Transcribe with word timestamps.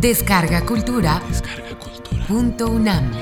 Descarga 0.00 0.64
Cultura. 0.64 1.20
Punto 2.26 2.70
UNAM. 2.70 3.12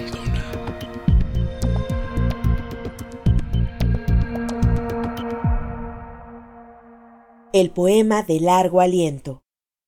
El 7.52 7.72
poema 7.72 8.22
de 8.22 8.38
largo 8.38 8.80
aliento. 8.80 9.42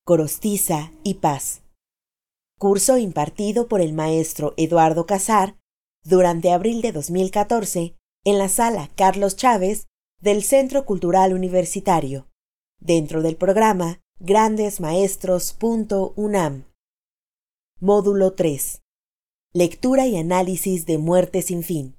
Corostiza 0.05 0.91
y 1.05 1.15
paz. 1.15 1.63
Curso 2.59 2.99
impartido 2.99 3.69
por 3.69 3.81
el 3.81 3.93
maestro 3.93 4.55
Eduardo 4.57 5.07
Casar 5.07 5.57
durante 6.03 6.51
abril 6.51 6.83
de 6.83 6.91
2014 6.91 7.95
en 8.25 8.39
la 8.39 8.49
sala 8.49 8.91
Carlos 8.97 9.37
Chávez 9.37 9.87
del 10.19 10.43
Centro 10.43 10.85
Cultural 10.87 11.35
Universitario, 11.35 12.27
dentro 12.81 13.23
del 13.23 13.37
programa 13.37 14.01
grandesmaestros.unam. 14.19 16.70
Módulo 17.83 18.35
3. 18.35 18.83
Lectura 19.55 20.07
y 20.07 20.19
análisis 20.19 20.85
de 20.85 20.99
Muerte 20.99 21.41
sin 21.41 21.63
fin. 21.63 21.97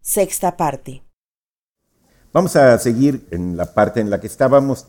Sexta 0.00 0.56
parte. 0.56 1.02
Vamos 2.32 2.56
a 2.56 2.78
seguir 2.78 3.26
en 3.30 3.58
la 3.58 3.74
parte 3.74 4.00
en 4.00 4.08
la 4.08 4.20
que 4.20 4.26
estábamos. 4.26 4.86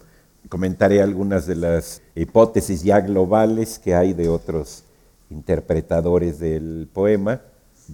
Comentaré 0.47 1.01
algunas 1.01 1.45
de 1.45 1.55
las 1.55 2.01
hipótesis 2.15 2.83
ya 2.83 3.01
globales 3.01 3.79
que 3.79 3.95
hay 3.95 4.13
de 4.13 4.29
otros 4.29 4.85
interpretadores 5.29 6.39
del 6.39 6.87
poema. 6.93 7.41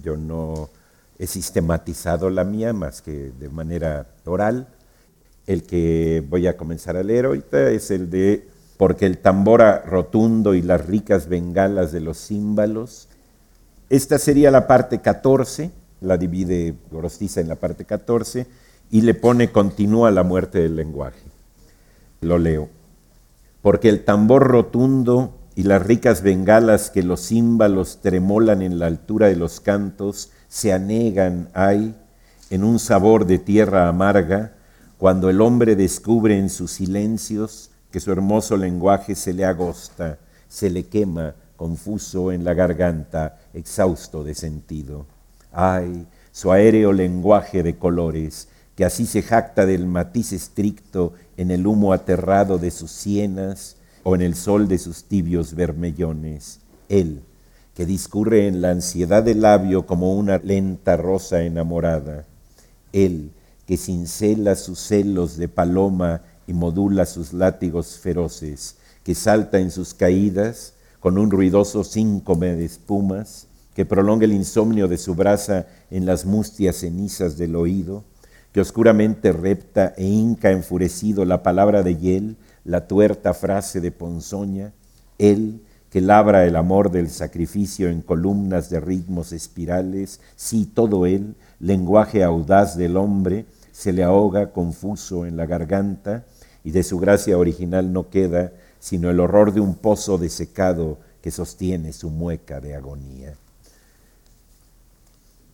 Yo 0.00 0.16
no 0.16 0.70
he 1.18 1.26
sistematizado 1.26 2.30
la 2.30 2.44
mía 2.44 2.72
más 2.72 3.02
que 3.02 3.32
de 3.40 3.48
manera 3.48 4.06
oral. 4.24 4.68
El 5.48 5.64
que 5.64 6.24
voy 6.28 6.46
a 6.46 6.56
comenzar 6.56 6.96
a 6.96 7.02
leer 7.02 7.24
ahorita 7.24 7.70
es 7.70 7.90
el 7.90 8.08
de 8.08 8.49
porque 8.80 9.04
el 9.04 9.18
tambor 9.18 9.60
rotundo 9.84 10.54
y 10.54 10.62
las 10.62 10.86
ricas 10.86 11.28
bengalas 11.28 11.92
de 11.92 12.00
los 12.00 12.16
címbalos. 12.16 13.08
Esta 13.90 14.18
sería 14.18 14.50
la 14.50 14.66
parte 14.66 15.02
14, 15.02 15.70
la 16.00 16.16
divide 16.16 16.76
Gorostiza 16.90 17.42
en 17.42 17.48
la 17.48 17.56
parte 17.56 17.84
14 17.84 18.46
y 18.90 19.02
le 19.02 19.12
pone 19.12 19.52
continúa 19.52 20.10
la 20.10 20.22
muerte 20.22 20.60
del 20.60 20.76
lenguaje. 20.76 21.20
Lo 22.22 22.38
leo. 22.38 22.70
Porque 23.60 23.90
el 23.90 24.02
tambor 24.02 24.48
rotundo 24.48 25.36
y 25.54 25.64
las 25.64 25.82
ricas 25.82 26.22
bengalas 26.22 26.88
que 26.88 27.02
los 27.02 27.20
címbalos 27.20 27.98
tremolan 28.00 28.62
en 28.62 28.78
la 28.78 28.86
altura 28.86 29.26
de 29.26 29.36
los 29.36 29.60
cantos 29.60 30.30
se 30.48 30.72
anegan, 30.72 31.50
hay, 31.52 31.94
en 32.48 32.64
un 32.64 32.78
sabor 32.78 33.26
de 33.26 33.38
tierra 33.38 33.88
amarga, 33.88 34.54
cuando 34.96 35.28
el 35.28 35.42
hombre 35.42 35.76
descubre 35.76 36.38
en 36.38 36.48
sus 36.48 36.70
silencios 36.70 37.70
que 37.90 38.00
su 38.00 38.12
hermoso 38.12 38.56
lenguaje 38.56 39.14
se 39.14 39.32
le 39.32 39.44
agosta, 39.44 40.18
se 40.48 40.70
le 40.70 40.86
quema, 40.86 41.34
confuso 41.56 42.32
en 42.32 42.44
la 42.44 42.54
garganta, 42.54 43.38
exhausto 43.52 44.24
de 44.24 44.34
sentido. 44.34 45.06
Ay, 45.52 46.06
su 46.32 46.52
aéreo 46.52 46.92
lenguaje 46.92 47.62
de 47.62 47.76
colores, 47.76 48.48
que 48.76 48.84
así 48.84 49.04
se 49.04 49.22
jacta 49.22 49.66
del 49.66 49.86
matiz 49.86 50.32
estricto 50.32 51.12
en 51.36 51.50
el 51.50 51.66
humo 51.66 51.92
aterrado 51.92 52.58
de 52.58 52.70
sus 52.70 52.90
sienas 52.90 53.76
o 54.04 54.14
en 54.14 54.22
el 54.22 54.34
sol 54.34 54.68
de 54.68 54.78
sus 54.78 55.04
tibios 55.04 55.54
vermellones. 55.54 56.60
Él, 56.88 57.22
que 57.74 57.84
discurre 57.86 58.46
en 58.46 58.62
la 58.62 58.70
ansiedad 58.70 59.22
del 59.22 59.42
labio 59.42 59.86
como 59.86 60.14
una 60.14 60.38
lenta 60.38 60.96
rosa 60.96 61.42
enamorada. 61.42 62.24
Él, 62.92 63.32
que 63.66 63.76
cincela 63.76 64.56
sus 64.56 64.80
celos 64.80 65.36
de 65.36 65.48
paloma 65.48 66.22
y 66.50 66.52
modula 66.52 67.06
sus 67.06 67.32
látigos 67.32 67.98
feroces, 67.98 68.74
que 69.04 69.14
salta 69.14 69.60
en 69.60 69.70
sus 69.70 69.94
caídas 69.94 70.74
con 70.98 71.16
un 71.16 71.30
ruidoso 71.30 71.84
síncome 71.84 72.56
de 72.56 72.64
espumas, 72.64 73.46
que 73.72 73.86
prolonga 73.86 74.24
el 74.24 74.32
insomnio 74.32 74.88
de 74.88 74.98
su 74.98 75.14
brasa 75.14 75.68
en 75.92 76.06
las 76.06 76.26
mustias 76.26 76.78
cenizas 76.78 77.38
del 77.38 77.54
oído, 77.54 78.02
que 78.50 78.60
oscuramente 78.60 79.30
repta 79.30 79.94
e 79.96 80.04
hinca 80.04 80.50
enfurecido 80.50 81.24
la 81.24 81.44
palabra 81.44 81.84
de 81.84 81.96
Yel, 81.96 82.36
la 82.64 82.88
tuerta 82.88 83.32
frase 83.32 83.80
de 83.80 83.92
Ponzoña, 83.92 84.72
él 85.18 85.62
que 85.88 86.00
labra 86.00 86.46
el 86.46 86.56
amor 86.56 86.90
del 86.90 87.10
sacrificio 87.10 87.88
en 87.88 88.02
columnas 88.02 88.70
de 88.70 88.80
ritmos 88.80 89.32
espirales, 89.32 90.20
sí, 90.34 90.66
todo 90.66 91.06
él, 91.06 91.36
lenguaje 91.60 92.24
audaz 92.24 92.76
del 92.76 92.96
hombre, 92.96 93.46
se 93.70 93.92
le 93.92 94.02
ahoga 94.02 94.52
confuso 94.52 95.26
en 95.26 95.36
la 95.36 95.46
garganta, 95.46 96.24
y 96.64 96.70
de 96.70 96.82
su 96.82 96.98
gracia 96.98 97.38
original 97.38 97.92
no 97.92 98.10
queda 98.10 98.52
sino 98.80 99.10
el 99.10 99.20
horror 99.20 99.52
de 99.52 99.60
un 99.60 99.76
pozo 99.76 100.18
desecado 100.18 100.98
que 101.22 101.30
sostiene 101.30 101.92
su 101.92 102.10
mueca 102.10 102.60
de 102.60 102.74
agonía. 102.74 103.34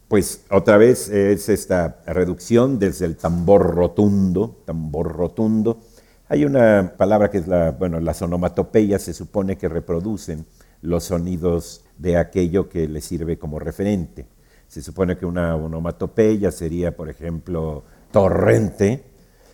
Pues 0.08 0.44
otra 0.50 0.76
vez 0.76 1.08
es 1.08 1.48
esta 1.48 2.00
reducción 2.06 2.78
desde 2.78 3.06
el 3.06 3.16
tambor 3.16 3.74
rotundo, 3.74 4.56
tambor 4.64 5.16
rotundo. 5.16 5.80
Hay 6.28 6.44
una 6.44 6.94
palabra 6.96 7.28
que 7.28 7.38
es 7.38 7.48
la, 7.48 7.72
bueno, 7.72 7.98
las 7.98 8.22
onomatopeyas 8.22 9.02
se 9.02 9.12
supone 9.12 9.58
que 9.58 9.68
reproducen 9.68 10.46
los 10.80 11.04
sonidos 11.04 11.82
de 11.98 12.16
aquello 12.16 12.68
que 12.68 12.86
le 12.86 13.00
sirve 13.00 13.36
como 13.36 13.58
referente. 13.58 14.26
Se 14.68 14.80
supone 14.82 15.16
que 15.16 15.26
una 15.26 15.56
onomatopeya 15.56 16.52
sería, 16.52 16.96
por 16.96 17.08
ejemplo, 17.08 17.82
torrente 18.12 19.02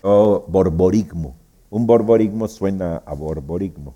o 0.02 0.44
borborigmo. 0.46 1.41
Un 1.72 1.86
borborigmo 1.86 2.48
suena 2.48 2.98
a 2.98 3.14
borborigmo. 3.14 3.94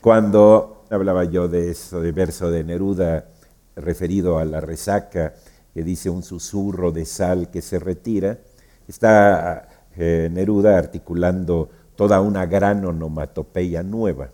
Cuando 0.00 0.84
hablaba 0.90 1.24
yo 1.24 1.48
de 1.48 1.72
eso, 1.72 2.00
de 2.00 2.12
verso 2.12 2.52
de 2.52 2.62
Neruda 2.62 3.24
referido 3.74 4.38
a 4.38 4.44
la 4.44 4.60
resaca, 4.60 5.34
que 5.74 5.82
dice 5.82 6.08
un 6.08 6.22
susurro 6.22 6.92
de 6.92 7.04
sal 7.04 7.50
que 7.50 7.62
se 7.62 7.80
retira, 7.80 8.38
está 8.86 9.68
eh, 9.96 10.30
Neruda 10.32 10.78
articulando 10.78 11.68
toda 11.96 12.20
una 12.20 12.46
gran 12.46 12.84
onomatopeya 12.84 13.82
nueva. 13.82 14.30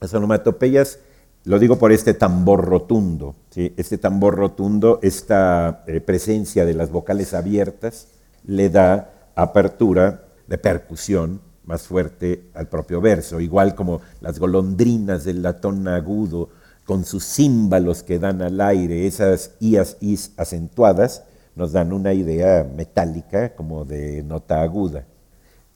Las 0.00 0.14
onomatopeyas, 0.14 1.00
lo 1.46 1.58
digo 1.58 1.80
por 1.80 1.90
este 1.90 2.14
tambor 2.14 2.64
rotundo, 2.64 3.34
este 3.56 3.98
tambor 3.98 4.36
rotundo, 4.36 5.00
esta 5.02 5.82
eh, 5.88 6.00
presencia 6.00 6.64
de 6.64 6.74
las 6.74 6.92
vocales 6.92 7.34
abiertas, 7.34 8.06
le 8.44 8.70
da 8.70 9.32
apertura 9.34 10.28
de 10.46 10.58
percusión 10.58 11.47
más 11.68 11.82
fuerte 11.82 12.50
al 12.54 12.66
propio 12.68 13.00
verso, 13.02 13.40
igual 13.40 13.74
como 13.74 14.00
las 14.22 14.38
golondrinas 14.38 15.24
del 15.24 15.42
latón 15.42 15.86
agudo 15.86 16.48
con 16.86 17.04
sus 17.04 17.22
címbalos 17.24 18.02
que 18.02 18.18
dan 18.18 18.40
al 18.40 18.58
aire, 18.62 19.06
esas 19.06 19.52
ias 19.60 19.98
is 20.00 20.32
acentuadas, 20.38 21.24
nos 21.54 21.72
dan 21.72 21.92
una 21.92 22.14
idea 22.14 22.66
metálica 22.74 23.54
como 23.54 23.84
de 23.84 24.22
nota 24.22 24.62
aguda. 24.62 25.04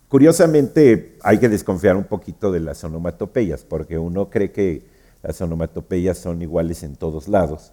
Curiosamente, 0.08 1.19
hay 1.22 1.38
que 1.38 1.50
desconfiar 1.50 1.97
un 1.97 2.04
poquito 2.04 2.50
de 2.50 2.60
las 2.60 2.82
onomatopeyas, 2.84 3.64
porque 3.64 3.98
uno 3.98 4.31
cree 4.31 4.50
que 4.50 4.86
las 5.22 5.42
onomatopeyas 5.42 6.16
son 6.16 6.41
iguales 6.41 6.82
en 6.84 6.97
todos 6.97 7.28
lados. 7.28 7.72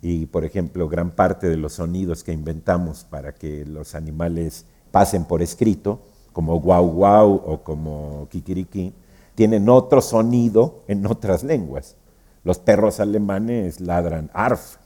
Y, 0.00 0.26
por 0.26 0.44
ejemplo, 0.44 0.88
gran 0.88 1.12
parte 1.12 1.48
de 1.48 1.56
los 1.56 1.74
sonidos 1.74 2.24
que 2.24 2.32
inventamos 2.32 3.04
para 3.04 3.34
que 3.34 3.64
los 3.64 3.94
animales 3.94 4.64
pasen 4.90 5.24
por 5.24 5.42
escrito, 5.42 6.02
como 6.32 6.60
guau 6.60 6.88
guau 6.88 7.42
o 7.46 7.62
como 7.62 8.28
kikiriki, 8.30 8.94
tienen 9.34 9.68
otro 9.68 10.00
sonido 10.00 10.82
en 10.88 11.06
otras 11.06 11.42
lenguas. 11.42 11.96
Los 12.44 12.58
perros 12.58 13.00
alemanes 13.00 13.80
ladran 13.80 14.30
arf. 14.32 14.76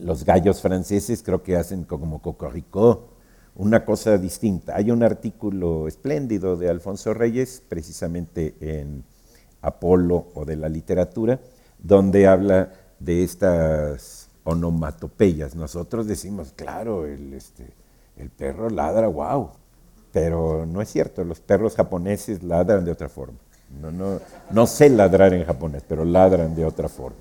Los 0.00 0.24
gallos 0.24 0.60
franceses 0.60 1.22
creo 1.22 1.42
que 1.42 1.56
hacen 1.56 1.84
como 1.84 2.20
cocoricó, 2.20 3.08
una 3.54 3.84
cosa 3.84 4.18
distinta. 4.18 4.74
Hay 4.76 4.90
un 4.90 5.02
artículo 5.02 5.86
espléndido 5.86 6.56
de 6.56 6.68
Alfonso 6.68 7.14
Reyes, 7.14 7.62
precisamente 7.68 8.56
en 8.60 9.04
Apolo 9.62 10.26
o 10.34 10.44
de 10.44 10.56
la 10.56 10.68
literatura, 10.68 11.40
donde 11.78 12.26
habla 12.26 12.72
de 12.98 13.22
estas 13.22 14.28
onomatopeyas. 14.44 15.54
Nosotros 15.54 16.06
decimos, 16.06 16.52
claro, 16.56 17.06
el, 17.06 17.32
este, 17.34 17.72
el 18.16 18.30
perro 18.30 18.70
ladra, 18.70 19.06
wow, 19.08 19.50
pero 20.14 20.64
no 20.64 20.80
es 20.80 20.90
cierto, 20.90 21.24
los 21.24 21.40
perros 21.40 21.74
japoneses 21.74 22.44
ladran 22.44 22.84
de 22.84 22.92
otra 22.92 23.08
forma. 23.08 23.36
No, 23.82 23.90
no, 23.90 24.20
no 24.52 24.66
sé 24.68 24.88
ladrar 24.88 25.34
en 25.34 25.44
japonés, 25.44 25.82
pero 25.88 26.04
ladran 26.04 26.54
de 26.54 26.64
otra 26.64 26.88
forma. 26.88 27.18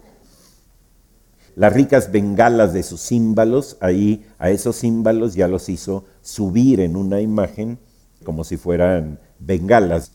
Las 1.55 1.73
ricas 1.73 2.11
bengalas 2.11 2.71
de 2.71 2.83
sus 2.83 3.01
címbalos, 3.01 3.77
ahí 3.79 4.27
a 4.37 4.51
esos 4.51 4.79
címbalos 4.79 5.33
ya 5.33 5.47
los 5.47 5.69
hizo 5.69 6.05
subir 6.21 6.81
en 6.81 6.95
una 6.95 7.19
imagen 7.19 7.79
como 8.23 8.43
si 8.43 8.57
fueran 8.57 9.19
bengalas. 9.39 10.11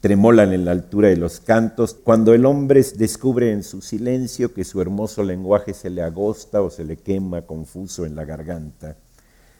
Tremolan 0.00 0.52
en 0.52 0.66
la 0.66 0.70
altura 0.70 1.08
de 1.08 1.16
los 1.16 1.40
cantos. 1.40 1.94
Cuando 1.94 2.32
el 2.32 2.46
hombre 2.46 2.84
descubre 2.96 3.50
en 3.50 3.64
su 3.64 3.80
silencio 3.80 4.54
que 4.54 4.62
su 4.62 4.80
hermoso 4.80 5.24
lenguaje 5.24 5.74
se 5.74 5.90
le 5.90 6.02
agosta 6.02 6.62
o 6.62 6.70
se 6.70 6.84
le 6.84 6.96
quema 6.96 7.42
confuso 7.42 8.06
en 8.06 8.14
la 8.14 8.24
garganta, 8.24 8.98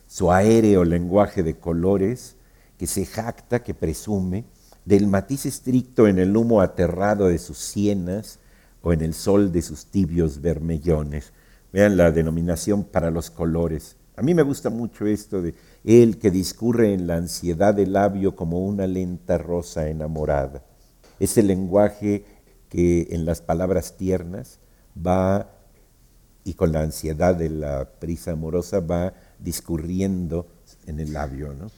su 0.07 0.31
aéreo 0.31 0.85
lenguaje 0.85 1.43
de 1.43 1.57
colores 1.59 2.37
que 2.79 2.87
se 2.87 3.07
jacta, 3.07 3.63
que 3.63 3.75
presume, 3.75 4.45
del 4.85 5.07
matiz 5.07 5.47
estricto 5.47 6.07
en 6.09 6.19
el 6.19 6.37
humo 6.37 6.61
aterrado 6.61 7.29
de 7.29 7.39
sus 7.39 7.59
sienas 7.59 8.39
o 8.83 8.93
en 8.93 9.01
el 9.01 9.15
sol 9.15 9.51
de 9.53 9.63
sus 9.63 9.87
tibios 9.87 10.41
vermellones. 10.41 11.33
Vean 11.73 11.97
la 11.97 12.13
denominación 12.13 12.85
para 12.85 13.11
los 13.11 13.31
colores. 13.31 13.97
A 14.17 14.23
mí 14.23 14.35
me 14.35 14.43
gusta 14.43 14.71
mucho 14.71 15.07
esto 15.07 15.43
de 15.43 15.55
él 15.85 16.19
que 16.19 16.31
discurre 16.31 16.93
en 16.93 17.07
la 17.07 17.17
ansiedad 17.17 17.75
del 17.75 17.95
labio 17.95 18.37
como 18.37 18.65
una 18.65 18.87
lenta 18.87 19.39
rosa 19.39 19.89
enamorada. 19.89 20.63
Ese 21.19 21.43
lenguaje 21.43 22.25
que 22.69 23.09
en 23.11 23.25
las 23.25 23.41
palabras 23.41 23.97
tiernas 23.97 24.61
va 24.95 25.51
y 26.45 26.55
con 26.55 26.73
la 26.73 26.83
ansiedad 26.83 27.35
de 27.35 27.49
la 27.49 27.89
prisa 27.99 28.33
amorosa 28.33 28.81
va 28.81 29.15
discurriendo 29.39 30.47
en 30.87 31.01
el 31.01 31.13
labio, 31.13 31.55
¿no? 31.55 31.71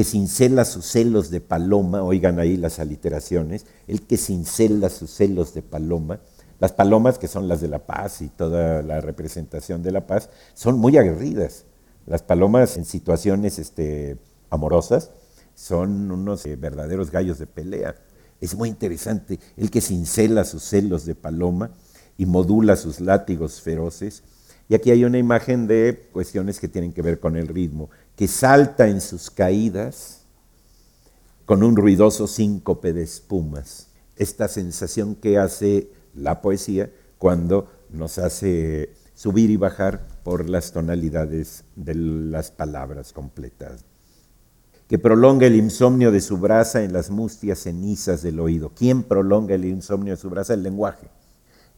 Que 0.00 0.04
cincela 0.04 0.64
sus 0.64 0.86
celos 0.86 1.28
de 1.28 1.42
paloma, 1.42 2.02
oigan 2.02 2.38
ahí 2.38 2.56
las 2.56 2.78
aliteraciones, 2.78 3.66
el 3.86 4.00
que 4.06 4.16
cincela 4.16 4.88
sus 4.88 5.10
celos 5.10 5.52
de 5.52 5.60
paloma, 5.60 6.20
las 6.58 6.72
palomas 6.72 7.18
que 7.18 7.28
son 7.28 7.48
las 7.48 7.60
de 7.60 7.68
la 7.68 7.80
paz 7.80 8.22
y 8.22 8.30
toda 8.30 8.80
la 8.80 9.02
representación 9.02 9.82
de 9.82 9.92
la 9.92 10.06
paz, 10.06 10.30
son 10.54 10.78
muy 10.78 10.96
aguerridas. 10.96 11.66
Las 12.06 12.22
palomas 12.22 12.78
en 12.78 12.86
situaciones 12.86 13.58
este, 13.58 14.16
amorosas 14.48 15.10
son 15.54 16.10
unos 16.10 16.46
eh, 16.46 16.56
verdaderos 16.56 17.10
gallos 17.10 17.38
de 17.38 17.46
pelea. 17.46 17.94
Es 18.40 18.54
muy 18.54 18.70
interesante 18.70 19.38
el 19.58 19.70
que 19.70 19.82
cincela 19.82 20.44
sus 20.44 20.62
celos 20.62 21.04
de 21.04 21.14
paloma 21.14 21.72
y 22.16 22.24
modula 22.24 22.76
sus 22.76 23.00
látigos 23.00 23.60
feroces. 23.60 24.22
Y 24.70 24.74
aquí 24.74 24.92
hay 24.92 25.04
una 25.04 25.18
imagen 25.18 25.66
de 25.66 26.08
cuestiones 26.10 26.58
que 26.58 26.68
tienen 26.68 26.94
que 26.94 27.02
ver 27.02 27.20
con 27.20 27.36
el 27.36 27.48
ritmo 27.48 27.90
que 28.20 28.28
salta 28.28 28.86
en 28.86 29.00
sus 29.00 29.30
caídas 29.30 30.26
con 31.46 31.62
un 31.62 31.74
ruidoso 31.74 32.26
síncope 32.26 32.92
de 32.92 33.02
espumas. 33.02 33.86
Esta 34.14 34.46
sensación 34.46 35.14
que 35.14 35.38
hace 35.38 35.90
la 36.14 36.42
poesía 36.42 36.92
cuando 37.16 37.70
nos 37.88 38.18
hace 38.18 38.92
subir 39.14 39.48
y 39.48 39.56
bajar 39.56 40.06
por 40.22 40.50
las 40.50 40.72
tonalidades 40.72 41.64
de 41.76 41.94
las 41.94 42.50
palabras 42.50 43.14
completas. 43.14 43.86
Que 44.86 44.98
prolonga 44.98 45.46
el 45.46 45.56
insomnio 45.56 46.12
de 46.12 46.20
su 46.20 46.36
brasa 46.36 46.82
en 46.82 46.92
las 46.92 47.08
mustias 47.08 47.60
cenizas 47.60 48.20
del 48.20 48.38
oído. 48.38 48.72
¿Quién 48.76 49.02
prolonga 49.02 49.54
el 49.54 49.64
insomnio 49.64 50.12
de 50.12 50.20
su 50.20 50.28
brasa? 50.28 50.52
El 50.52 50.62
lenguaje. 50.62 51.08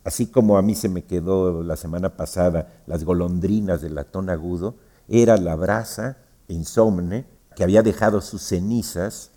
Así 0.03 0.27
como 0.27 0.59
a 0.59 0.63
mí 0.63 0.75
se 0.75 0.89
me 0.89 1.05
quedó 1.05 1.63
la 1.63 1.77
semana 1.77 2.17
pasada 2.17 2.83
las 2.89 3.05
golondrinas 3.05 3.81
del 3.81 3.95
latón 3.95 4.29
agudo, 4.29 4.75
era 5.07 5.37
la 5.37 5.55
brasa 5.55 6.17
insomne 6.53 7.27
que 7.55 7.65
había 7.65 7.83
dejado 7.83 8.21
sus 8.21 8.43
cenizas 8.43 9.31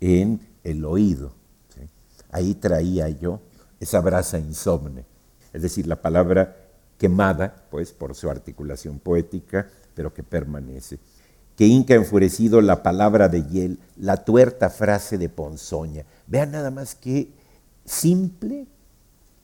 en 0.00 0.40
el 0.64 0.84
oído. 0.84 1.34
Ahí 2.30 2.54
traía 2.54 3.08
yo 3.08 3.40
esa 3.78 4.00
brasa 4.00 4.38
insomne, 4.38 5.04
es 5.52 5.62
decir, 5.62 5.86
la 5.86 6.00
palabra 6.00 6.56
quemada, 6.98 7.66
pues 7.70 7.92
por 7.92 8.14
su 8.14 8.30
articulación 8.30 8.98
poética, 8.98 9.68
pero 9.94 10.14
que 10.14 10.22
permanece. 10.22 10.98
Que 11.56 11.66
inca 11.66 11.94
enfurecido 11.94 12.60
la 12.62 12.82
palabra 12.82 13.28
de 13.28 13.42
Yel, 13.46 13.78
la 13.96 14.24
tuerta 14.24 14.70
frase 14.70 15.18
de 15.18 15.28
Ponzoña. 15.28 16.06
Vean 16.26 16.52
nada 16.52 16.70
más 16.70 16.94
que 16.94 17.32
simple 17.84 18.66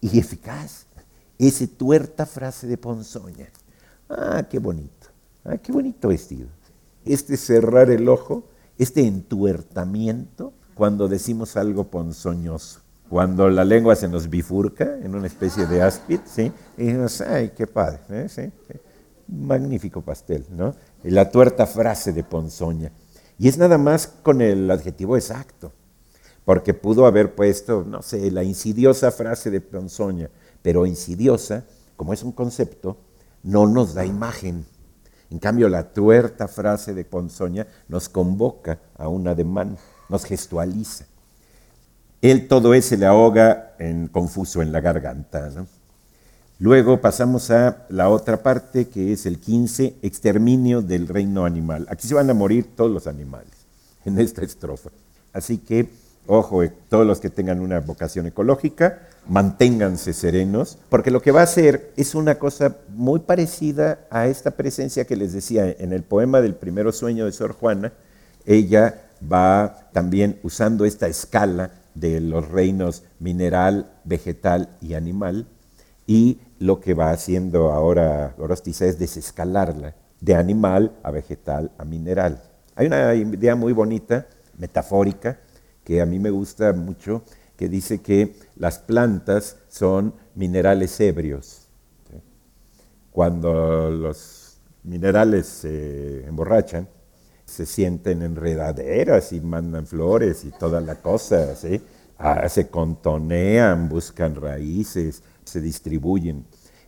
y 0.01 0.19
eficaz 0.19 0.87
ese 1.39 1.67
tuerta 1.67 2.25
frase 2.25 2.67
de 2.67 2.79
Ponzoña. 2.79 3.49
Ah, 4.09 4.47
qué 4.49 4.59
bonito, 4.59 5.09
ah, 5.45 5.59
qué 5.59 5.71
bonito 5.73 6.09
vestido 6.09 6.49
este 7.05 7.37
cerrar 7.37 7.91
el 7.91 8.09
ojo, 8.09 8.45
este 8.79 9.07
entuertamiento 9.07 10.53
cuando 10.75 11.09
decimos 11.09 11.57
algo 11.57 11.85
ponzoñoso. 11.85 12.81
Cuando 13.09 13.49
la 13.49 13.65
lengua 13.65 13.97
se 13.97 14.07
nos 14.07 14.29
bifurca 14.29 14.99
en 15.03 15.15
una 15.15 15.27
especie 15.27 15.67
de 15.67 15.83
áspid, 15.83 16.21
¿sí? 16.27 16.53
Y 16.77 16.91
ay, 17.27 17.53
qué 17.57 17.67
padre, 17.67 18.01
¿eh? 18.11 18.29
¿Sí? 18.29 18.53
magnífico 19.29 20.01
pastel, 20.01 20.47
¿no? 20.51 20.75
La 21.05 21.31
tuerta 21.31 21.67
frase 21.67 22.13
de 22.13 22.25
ponzoña. 22.25 22.93
Y 23.39 23.49
es 23.49 23.59
nada 23.59 23.79
más 23.79 24.07
con 24.07 24.41
el 24.41 24.71
adjetivo 24.71 25.17
exacto, 25.17 25.73
porque 26.45 26.75
pudo 26.75 27.07
haber 27.07 27.35
puesto, 27.35 27.85
no 27.85 28.03
sé, 28.03 28.31
la 28.31 28.43
insidiosa 28.43 29.11
frase 29.11 29.51
de 29.51 29.61
ponzoña, 29.61 30.31
pero 30.63 30.87
insidiosa, 30.87 31.65
como 31.97 32.13
es 32.13 32.23
un 32.23 32.33
concepto, 32.33 32.97
no 33.43 33.67
nos 33.67 33.95
da 33.95 34.05
imagen. 34.05 34.67
En 35.31 35.39
cambio, 35.39 35.69
la 35.69 35.93
tuerta 35.93 36.49
frase 36.49 36.95
de 36.95 37.05
Ponzoña 37.05 37.67
nos 37.89 38.09
convoca 38.09 38.79
a 38.97 39.09
un 39.09 39.29
ademán, 39.29 39.77
nos 40.09 40.25
gestualiza. 40.25 41.05
Él 42.23 42.49
todo 42.49 42.75
ese 42.75 42.97
le 42.97 43.07
ahoga 43.07 43.75
en, 43.79 44.09
confuso 44.09 44.63
en 44.63 44.73
la 44.73 44.81
garganta. 44.81 45.51
Luego 46.59 47.01
pasamos 47.01 47.51
a 47.51 47.87
la 47.89 48.09
otra 48.09 48.43
parte 48.43 48.89
que 48.89 49.13
es 49.13 49.27
el 49.27 49.39
15, 49.39 49.97
exterminio 50.03 50.83
del 50.83 51.07
reino 51.07 51.45
animal. 51.45 51.87
Aquí 51.89 52.09
se 52.09 52.15
van 52.15 52.31
a 52.31 52.35
morir 52.35 52.75
todos 52.75 52.91
los 52.91 53.07
animales 53.07 53.53
en 54.05 54.19
esta 54.19 54.43
estrofa. 54.43 54.91
Así 55.33 55.59
que 55.59 55.89
ojo, 56.29 56.63
eh, 56.63 56.71
todos 56.89 57.07
los 57.07 57.21
que 57.21 57.31
tengan 57.31 57.61
una 57.61 57.81
vocación 57.81 58.27
ecológica, 58.27 59.09
manténganse 59.27 60.13
serenos, 60.13 60.79
porque 60.91 61.11
lo 61.11 61.23
que 61.23 61.33
va 61.33 61.41
a 61.41 61.45
hacer 61.45 61.93
es 61.97 62.15
una 62.15 62.39
cosa 62.39 62.77
muy 62.91 63.21
parecida 63.21 64.07
a 64.11 64.29
esta 64.29 64.53
presencia 64.53 65.07
que 65.07 65.17
les 65.17 65.33
decía 65.33 65.75
en 65.79 65.93
el 65.93 66.03
poema 66.03 66.41
del 66.41 66.55
primero 66.55 66.93
sueño 66.93 67.25
de 67.25 67.33
Sor 67.33 67.53
Juana. 67.53 67.95
Ella 68.45 69.09
va 69.21 69.91
también 69.93 70.39
usando 70.43 70.85
esta 70.85 71.09
escala 71.09 71.73
de 71.95 72.21
los 72.21 72.47
reinos 72.49 73.05
mineral, 73.19 73.91
vegetal 74.05 74.77
y 74.81 74.95
animal, 74.95 75.47
y 76.07 76.41
lo 76.59 76.81
que 76.81 76.95
va 76.95 77.11
haciendo 77.11 77.73
ahora 77.73 78.35
Gorostiza 78.37 78.85
es 78.85 78.99
desescalarla 78.99 79.95
de 80.21 80.35
animal 80.35 80.93
a 81.03 81.11
vegetal 81.11 81.73
a 81.79 81.85
mineral. 81.85 82.43
Hay 82.75 82.87
una 82.87 83.15
idea 83.15 83.57
muy 83.57 83.73
bonita, 83.73 84.27
metafórica, 84.59 85.39
que 85.89 86.03
a 86.03 86.07
mí 86.07 86.19
me 86.19 86.29
gusta 86.29 86.75
mucho, 86.75 87.23
que 87.57 87.67
dice 87.67 88.03
que 88.03 88.35
las 88.57 88.79
plantas 88.79 89.57
son 89.69 90.13
minerales 90.35 91.01
ebrios. 91.01 91.67
Cuando 93.11 93.91
los 93.91 94.59
minerales 94.83 95.47
se 95.47 96.27
emborrachan, 96.27 96.91
se 97.47 97.65
sienten 97.65 98.21
enredaderas 98.21 99.33
y 99.33 99.41
mandan 99.41 99.87
flores 99.87 100.45
y 100.45 100.51
toda 100.51 100.83
la 100.83 100.97
cosa, 100.97 101.55
ah, 102.19 102.47
se 102.51 102.69
contonean, 102.69 103.89
buscan 103.89 104.35
raíces, 104.35 105.23
se 105.43 105.63
distribuyen. 105.63 106.45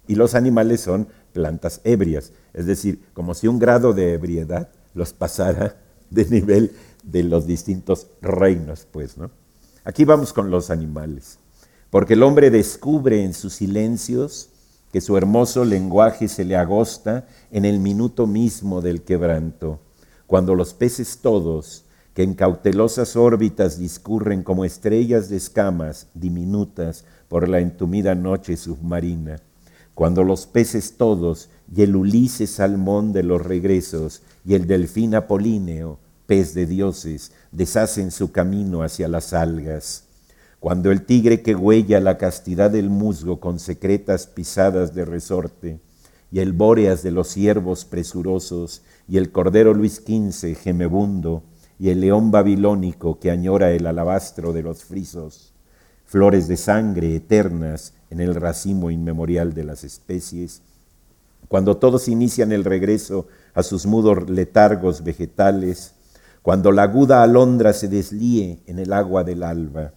Y 0.08 0.14
los 0.14 0.34
animales 0.34 0.82
son 0.82 1.08
plantas 1.32 1.80
ebrias, 1.84 2.34
es 2.52 2.66
decir, 2.66 3.00
como 3.14 3.32
si 3.32 3.48
un 3.48 3.58
grado 3.58 3.94
de 3.94 4.12
ebriedad 4.12 4.68
los 4.92 5.14
pasara 5.14 5.78
de 6.10 6.26
nivel 6.26 6.72
de 7.02 7.22
los 7.22 7.46
distintos 7.46 8.08
reinos, 8.20 8.86
pues, 8.90 9.16
¿no? 9.16 9.30
Aquí 9.84 10.04
vamos 10.04 10.32
con 10.32 10.50
los 10.50 10.70
animales, 10.70 11.38
porque 11.90 12.14
el 12.14 12.22
hombre 12.22 12.50
descubre 12.50 13.24
en 13.24 13.34
sus 13.34 13.54
silencios 13.54 14.50
que 14.92 15.00
su 15.00 15.16
hermoso 15.16 15.64
lenguaje 15.64 16.28
se 16.28 16.44
le 16.44 16.56
agosta 16.56 17.26
en 17.50 17.64
el 17.64 17.78
minuto 17.78 18.26
mismo 18.26 18.80
del 18.80 19.02
quebranto, 19.02 19.80
cuando 20.26 20.54
los 20.54 20.74
peces 20.74 21.18
todos, 21.22 21.84
que 22.14 22.22
en 22.22 22.34
cautelosas 22.34 23.16
órbitas 23.16 23.78
discurren 23.78 24.42
como 24.42 24.64
estrellas 24.64 25.28
de 25.28 25.36
escamas 25.36 26.08
diminutas 26.14 27.04
por 27.28 27.48
la 27.48 27.60
entumida 27.60 28.14
noche 28.14 28.56
submarina, 28.56 29.40
cuando 29.94 30.24
los 30.24 30.46
peces 30.46 30.96
todos, 30.96 31.50
y 31.72 31.82
el 31.82 31.94
Ulises 31.94 32.50
salmón 32.50 33.12
de 33.12 33.22
los 33.22 33.40
regresos, 33.44 34.22
y 34.44 34.54
el 34.54 34.66
delfín 34.66 35.14
apolíneo, 35.14 35.99
pez 36.30 36.54
de 36.54 36.64
dioses, 36.64 37.32
deshacen 37.50 38.12
su 38.12 38.30
camino 38.30 38.84
hacia 38.84 39.08
las 39.08 39.32
algas. 39.32 40.04
Cuando 40.60 40.92
el 40.92 41.04
tigre 41.04 41.42
que 41.42 41.56
huella 41.56 41.98
la 41.98 42.18
castidad 42.18 42.70
del 42.70 42.88
musgo 42.88 43.40
con 43.40 43.58
secretas 43.58 44.28
pisadas 44.28 44.94
de 44.94 45.04
resorte, 45.04 45.80
y 46.30 46.38
el 46.38 46.52
bóreas 46.52 47.02
de 47.02 47.10
los 47.10 47.26
ciervos 47.26 47.84
presurosos, 47.84 48.82
y 49.08 49.16
el 49.16 49.32
cordero 49.32 49.74
Luis 49.74 50.04
XV 50.06 50.54
gemebundo, 50.54 51.42
y 51.80 51.88
el 51.88 52.00
león 52.00 52.30
babilónico 52.30 53.18
que 53.18 53.32
añora 53.32 53.72
el 53.72 53.88
alabastro 53.88 54.52
de 54.52 54.62
los 54.62 54.84
frisos, 54.84 55.52
flores 56.06 56.46
de 56.46 56.56
sangre 56.56 57.16
eternas 57.16 57.94
en 58.08 58.20
el 58.20 58.36
racimo 58.36 58.92
inmemorial 58.92 59.52
de 59.52 59.64
las 59.64 59.82
especies, 59.82 60.62
cuando 61.48 61.78
todos 61.78 62.06
inician 62.06 62.52
el 62.52 62.62
regreso 62.62 63.26
a 63.52 63.64
sus 63.64 63.84
mudos 63.84 64.30
letargos 64.30 65.02
vegetales, 65.02 65.96
cuando 66.50 66.72
la 66.72 66.82
aguda 66.82 67.22
alondra 67.22 67.72
se 67.72 67.86
deslíe 67.86 68.58
en 68.66 68.80
el 68.80 68.92
agua 68.92 69.22
del 69.22 69.44
alba, 69.44 69.92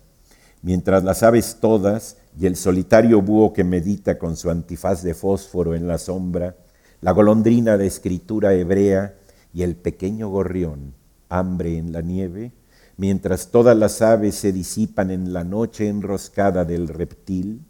mientras 0.62 1.04
las 1.04 1.24
aves 1.24 1.58
todas 1.60 2.18
y 2.40 2.46
el 2.46 2.58
solitario 2.58 3.24
búho 3.24 3.54
que 3.54 3.64
medita 3.64 4.20
con 4.20 4.38
su 4.38 4.52
antifaz 4.52 5.02
de 5.02 5.16
fósforo 5.16 5.74
en 5.74 5.88
la 5.88 5.98
sombra, 5.98 6.56
la 7.02 7.10
golondrina 7.10 7.76
de 7.76 7.88
escritura 7.88 8.54
hebrea 8.54 9.16
y 9.52 9.64
el 9.64 9.76
pequeño 9.76 10.30
gorrión, 10.30 10.94
hambre 11.28 11.76
en 11.80 11.92
la 11.92 12.02
nieve, 12.02 12.52
mientras 12.98 13.48
todas 13.50 13.76
las 13.76 14.04
aves 14.04 14.36
se 14.36 14.54
disipan 14.54 15.10
en 15.10 15.34
la 15.34 15.44
noche 15.44 15.88
enroscada 15.88 16.66
del 16.66 16.88
reptil, 16.88 17.66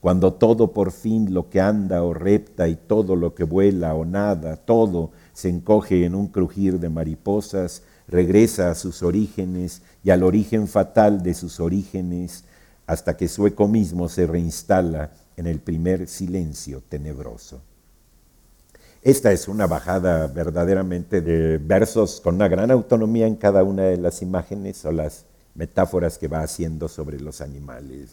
cuando 0.00 0.32
todo 0.32 0.72
por 0.72 0.90
fin 0.90 1.34
lo 1.34 1.50
que 1.50 1.60
anda 1.60 2.02
o 2.02 2.14
repta 2.14 2.66
y 2.66 2.76
todo 2.76 3.14
lo 3.14 3.34
que 3.34 3.44
vuela 3.44 3.94
o 3.94 4.06
nada, 4.06 4.56
todo 4.56 5.10
se 5.34 5.50
encoge 5.50 6.06
en 6.06 6.14
un 6.14 6.28
crujir 6.28 6.80
de 6.80 6.88
mariposas, 6.88 7.82
regresa 8.08 8.70
a 8.70 8.74
sus 8.74 9.02
orígenes 9.02 9.82
y 10.04 10.10
al 10.10 10.22
origen 10.22 10.68
fatal 10.68 11.22
de 11.22 11.34
sus 11.34 11.60
orígenes, 11.60 12.44
hasta 12.86 13.16
que 13.16 13.28
su 13.28 13.46
eco 13.46 13.68
mismo 13.68 14.08
se 14.08 14.26
reinstala 14.26 15.12
en 15.36 15.46
el 15.46 15.60
primer 15.60 16.08
silencio 16.08 16.82
tenebroso. 16.88 17.62
Esta 19.02 19.32
es 19.32 19.48
una 19.48 19.66
bajada 19.66 20.28
verdaderamente 20.28 21.20
de 21.20 21.58
versos 21.58 22.20
con 22.20 22.36
una 22.36 22.48
gran 22.48 22.70
autonomía 22.70 23.26
en 23.26 23.34
cada 23.34 23.64
una 23.64 23.82
de 23.82 23.96
las 23.96 24.22
imágenes 24.22 24.84
o 24.84 24.92
las 24.92 25.24
metáforas 25.54 26.18
que 26.18 26.28
va 26.28 26.42
haciendo 26.42 26.88
sobre 26.88 27.18
los 27.20 27.40
animales. 27.40 28.10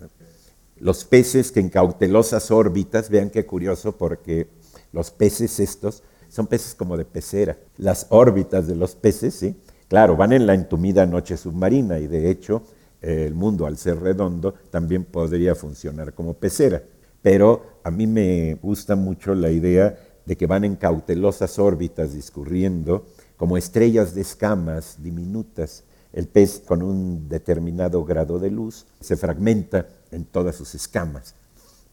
Los 0.78 1.06
peces 1.06 1.52
que 1.52 1.60
en 1.60 1.70
cautelosas 1.70 2.50
órbitas, 2.52 3.10
vean 3.10 3.30
qué 3.30 3.46
curioso 3.46 3.98
porque 3.98 4.48
los 4.92 5.12
peces 5.12 5.60
estos 5.60 6.02
son 6.30 6.48
peces 6.48 6.74
como 6.74 6.98
de 6.98 7.06
pecera. 7.06 7.58
Las 7.78 8.08
órbitas 8.10 8.68
de 8.68 8.76
los 8.76 8.96
peces, 8.96 9.36
¿sí? 9.36 9.56
Claro, 9.90 10.16
van 10.16 10.32
en 10.32 10.48
la 10.48 10.54
entumida 10.54 11.06
noche 11.06 11.36
submarina 11.36 12.00
y 12.00 12.08
de 12.08 12.30
hecho 12.30 12.64
el 13.02 13.34
mundo 13.34 13.66
al 13.66 13.78
ser 13.78 14.00
redondo 14.00 14.54
también 14.70 15.04
podría 15.04 15.56
funcionar 15.56 16.14
como 16.14 16.36
pecera. 16.36 16.82
Pero 17.22 17.80
a 17.84 17.92
mí 17.92 18.08
me 18.08 18.56
gusta 18.56 18.96
mucho 18.96 19.36
la 19.36 19.50
idea 19.50 19.98
de 20.26 20.38
que 20.38 20.46
van 20.46 20.64
en 20.64 20.76
cautelosas 20.76 21.60
órbitas 21.60 22.14
discurriendo 22.14 23.08
como 23.36 23.58
estrellas 23.58 24.14
de 24.14 24.22
escamas 24.22 24.98
diminutas. 25.02 25.84
El 26.14 26.28
pez 26.28 26.62
con 26.66 26.82
un 26.82 27.28
determinado 27.28 28.04
grado 28.04 28.40
de 28.40 28.52
luz 28.52 28.86
se 29.00 29.18
fragmenta 29.18 29.88
en 30.12 30.26
todas 30.26 30.56
sus 30.56 30.76
escamas. 30.76 31.36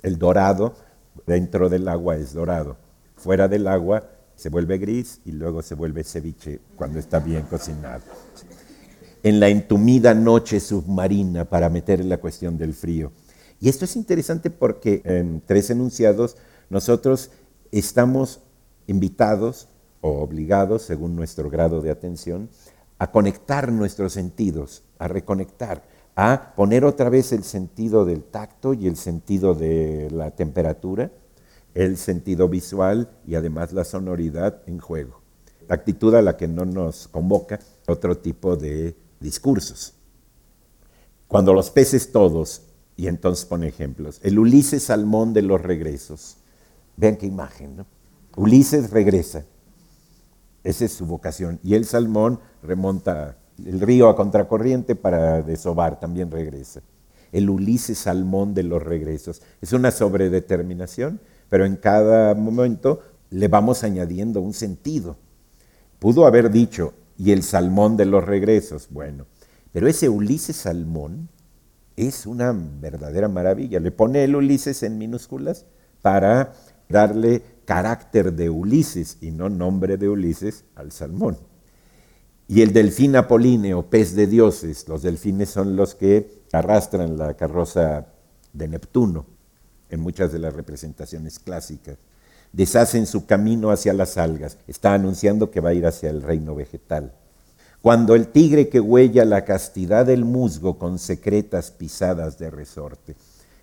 El 0.03 0.19
dorado 0.19 0.75
dentro 1.27 1.69
del 1.69 1.89
agua 1.89 2.17
es 2.17 2.33
dorado. 2.33 2.77
Fuera 3.17 3.49
del 3.49 3.67
agua 3.67 4.05
se 4.37 4.51
vuelve 4.51 4.79
gris 4.79 5.21
y 5.25 5.33
luego 5.33 5.63
se 5.63 5.75
vuelve 5.75 6.05
ceviche 6.05 6.61
cuando 6.77 6.99
está 6.99 7.19
bien 7.19 7.43
cocinado. 7.43 8.03
En 9.23 9.41
la 9.41 9.49
entumida 9.49 10.15
noche 10.15 10.61
submarina 10.61 11.47
para 11.47 11.69
meter 11.69 12.05
la 12.05 12.19
cuestión 12.19 12.57
del 12.57 12.75
frío. 12.75 13.11
Y 13.59 13.71
esto 13.71 13.87
es 13.87 13.97
interesante 13.97 14.51
porque 14.51 15.01
en 15.05 15.43
tres 15.45 15.71
enunciados 15.71 16.37
nosotros 16.69 17.31
estamos 17.73 18.41
invitados 18.87 19.69
o 20.03 20.21
obligados, 20.21 20.83
según 20.83 21.17
nuestro 21.17 21.51
grado 21.51 21.81
de 21.81 21.91
atención, 21.91 22.51
a 22.99 23.11
conectar 23.11 23.73
nuestros 23.73 24.13
sentidos, 24.13 24.85
a 24.99 25.09
reconectar, 25.09 25.83
a 26.15 26.55
poner 26.55 26.85
otra 26.85 27.09
vez 27.09 27.33
el 27.33 27.43
sentido 27.43 28.05
del 28.05 28.23
tacto 28.23 28.75
y 28.75 28.87
el 28.87 28.97
sentido 28.97 29.55
de 29.55 30.09
la 30.11 30.31
temperatura, 30.31 31.11
el 31.77 31.99
sentido 31.99 32.49
visual 32.49 33.11
y 33.27 33.35
además 33.35 33.73
la 33.75 33.85
sonoridad 33.85 34.63
en 34.67 34.79
juego. 34.79 35.21
Actitud 35.69 36.15
a 36.15 36.23
la 36.23 36.37
que 36.39 36.49
no 36.49 36.65
nos 36.65 37.07
convoca 37.07 37.61
otro 37.87 38.17
tipo 38.17 38.57
de 38.57 38.97
discursos. 39.21 39.93
Cuando 41.29 41.53
los 41.53 41.71
peces 41.71 42.11
todos, 42.13 42.63
y 42.97 43.09
entonces 43.09 43.45
pone 43.45 43.69
ejemplos, 43.69 44.21
el 44.23 44.39
Ulises 44.39 44.85
Salmón 44.85 45.35
de 45.35 45.43
los 45.43 45.61
regresos, 45.61 46.39
vean 46.97 47.17
qué 47.17 47.27
imagen, 47.27 47.77
¿no? 47.77 47.87
Ulises 48.37 48.91
regresa, 48.91 49.45
esa 50.65 50.85
es 50.87 50.93
su 50.93 51.05
vocación, 51.05 51.61
y 51.63 51.75
el 51.75 51.85
salmón 51.85 52.41
remonta 52.63 53.37
el 53.65 53.81
río 53.81 54.09
a 54.09 54.17
contracorriente 54.17 54.95
para 54.95 55.43
desovar, 55.43 56.01
también 56.01 56.31
regresa. 56.31 56.81
El 57.33 57.51
Ulises 57.51 57.99
Salmón 57.99 58.55
de 58.55 58.63
los 58.63 58.83
regresos. 58.83 59.43
Es 59.61 59.73
una 59.73 59.91
sobredeterminación, 59.91 61.21
pero 61.49 61.65
en 61.65 61.77
cada 61.77 62.35
momento 62.35 63.01
le 63.31 63.49
vamos 63.49 63.85
añadiendo 63.85 64.41
un 64.41 64.53
sentido. 64.53 65.17
Pudo 65.99 66.27
haber 66.27 66.51
dicho, 66.51 66.95
y 67.19 67.33
el 67.33 67.43
salmón 67.43 67.97
de 67.97 68.05
los 68.05 68.25
regresos, 68.25 68.89
bueno, 68.91 69.27
pero 69.73 69.89
ese 69.89 70.09
Ulises 70.09 70.57
Salmón 70.57 71.29
es 71.97 72.27
una 72.27 72.53
verdadera 72.53 73.29
maravilla. 73.29 73.81
Le 73.81 73.91
pone 73.91 74.25
el 74.25 74.37
Ulises 74.37 74.83
en 74.83 74.99
minúsculas 74.99 75.67
para 76.03 76.53
darle 76.89 77.43
carácter 77.65 78.33
de 78.33 78.51
Ulises 78.51 79.19
y 79.21 79.31
no 79.31 79.49
nombre 79.49 79.97
de 79.97 80.09
Ulises 80.09 80.65
al 80.75 80.93
salmón. 80.93 81.39
Y 82.49 82.63
el 82.63 82.73
delfín 82.73 83.17
apolíneo, 83.17 83.91
pez 83.91 84.15
de 84.15 84.27
dioses, 84.27 84.87
los 84.89 85.03
delfines 85.03 85.51
son 85.51 85.75
los 85.75 85.95
que 85.95 86.45
arrastran 86.53 87.19
la 87.19 87.35
carroza 87.35 88.07
de 88.53 88.69
Neptuno 88.69 89.36
en 89.91 90.01
muchas 90.01 90.33
de 90.33 90.39
las 90.39 90.55
representaciones 90.55 91.39
clásicas. 91.39 91.97
Deshacen 92.53 93.07
su 93.07 93.27
camino 93.27 93.71
hacia 93.71 93.93
las 93.93 94.17
algas, 94.17 94.59
está 94.67 94.95
anunciando 94.95 95.51
que 95.51 95.61
va 95.61 95.71
a 95.71 95.75
ir 95.75 95.87
hacia 95.87 96.11
el 96.11 96.23
reino 96.23 96.55
vegetal. 96.55 97.13
Cuando 97.83 98.15
el 98.15 98.29
tigre 98.29 98.69
que 98.69 98.81
huella 98.81 99.25
la 99.25 99.45
castidad 99.45 100.07
del 100.07 100.25
musgo 100.25 100.79
con 100.79 100.99
secretas 100.99 101.71
pisadas 101.71 102.39
de 102.39 102.51
resorte. 102.51 103.15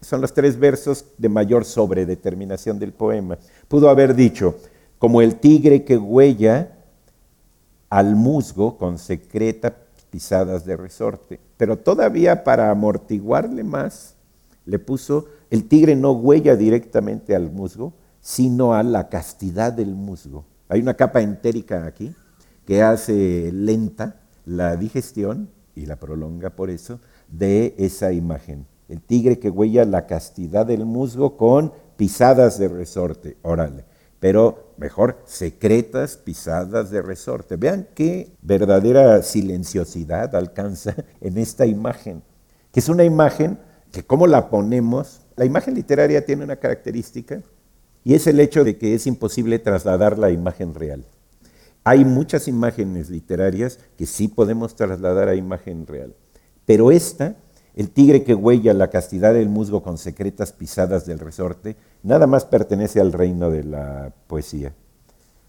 Son 0.02 0.22
los 0.22 0.34
tres 0.34 0.60
versos 0.60 1.06
de 1.18 1.30
mayor 1.30 1.66
sobredeterminación 1.66 2.78
del 2.78 2.94
poema. 2.94 3.38
Pudo 3.68 3.90
haber 3.90 4.16
dicho, 4.16 4.58
como 5.00 5.22
el 5.22 5.36
tigre 5.36 5.84
que 5.84 5.98
huella 5.98 6.72
al 7.90 8.16
musgo 8.16 8.78
con 8.78 8.98
secreta 8.98 9.76
pisadas 10.10 10.66
de 10.66 10.78
resorte. 10.78 11.40
Pero 11.58 11.78
todavía 11.78 12.44
para 12.44 12.70
amortiguarle 12.70 13.64
más, 13.64 14.13
le 14.66 14.80
puso, 14.80 15.28
el 15.50 15.68
tigre 15.68 15.96
no 15.96 16.12
huella 16.12 16.56
directamente 16.56 17.36
al 17.36 17.52
musgo, 17.52 17.94
sino 18.20 18.74
a 18.74 18.84
la 18.84 19.10
castidad 19.10 19.74
del 19.74 19.96
musgo. 19.96 20.46
Hay 20.70 20.82
una 20.82 20.94
capa 20.94 21.22
entérica 21.22 21.86
aquí 21.86 22.16
que 22.66 22.82
hace 22.82 23.52
lenta 23.52 24.22
la 24.46 24.76
digestión 24.76 25.50
y 25.76 25.86
la 25.86 25.98
prolonga 25.98 26.52
por 26.52 26.70
eso 26.70 27.00
de 27.28 27.76
esa 27.78 28.12
imagen. 28.12 28.66
El 28.88 29.02
tigre 29.02 29.40
que 29.40 29.50
huella 29.50 29.86
la 29.86 30.06
castidad 30.06 30.66
del 30.66 30.86
musgo 30.86 31.36
con 31.38 31.74
pisadas 31.98 32.58
de 32.60 32.68
resorte. 32.68 33.38
Órale 33.42 33.86
pero 34.24 34.72
mejor 34.78 35.20
secretas 35.26 36.16
pisadas 36.16 36.90
de 36.90 37.02
resorte. 37.02 37.58
Vean 37.58 37.90
qué 37.94 38.32
verdadera 38.42 39.22
silenciosidad 39.22 40.34
alcanza 40.34 40.96
en 41.20 41.38
esta 41.38 41.66
imagen, 41.66 42.24
que 42.72 42.80
es 42.80 42.88
una 42.88 43.04
imagen 43.04 43.60
que 43.94 44.04
cómo 44.04 44.26
la 44.26 44.50
ponemos, 44.50 45.22
la 45.36 45.46
imagen 45.46 45.76
literaria 45.76 46.26
tiene 46.26 46.44
una 46.44 46.56
característica 46.56 47.44
y 48.04 48.16
es 48.16 48.26
el 48.26 48.40
hecho 48.40 48.64
de 48.64 48.78
que 48.80 48.96
es 48.96 49.06
imposible 49.06 49.60
trasladar 49.60 50.18
la 50.18 50.32
imagen 50.32 50.74
real. 50.74 51.06
Hay 51.84 52.04
muchas 52.04 52.48
imágenes 52.48 53.12
literarias 53.12 53.78
que 53.96 54.08
sí 54.08 54.28
podemos 54.28 54.76
trasladar 54.76 55.28
a 55.28 55.36
imagen 55.36 55.86
real, 55.86 56.16
pero 56.66 56.92
esta 56.92 57.36
el 57.76 57.92
tigre 57.92 58.24
que 58.24 58.34
huella 58.34 58.74
la 58.74 58.90
castidad 58.90 59.36
del 59.36 59.50
musgo 59.50 59.84
con 59.84 60.00
secretas 60.00 60.52
pisadas 60.52 61.06
del 61.06 61.20
resorte, 61.20 61.76
nada 62.02 62.26
más 62.26 62.46
pertenece 62.46 63.00
al 63.00 63.14
reino 63.14 63.52
de 63.52 63.64
la 63.64 64.12
poesía. 64.28 64.74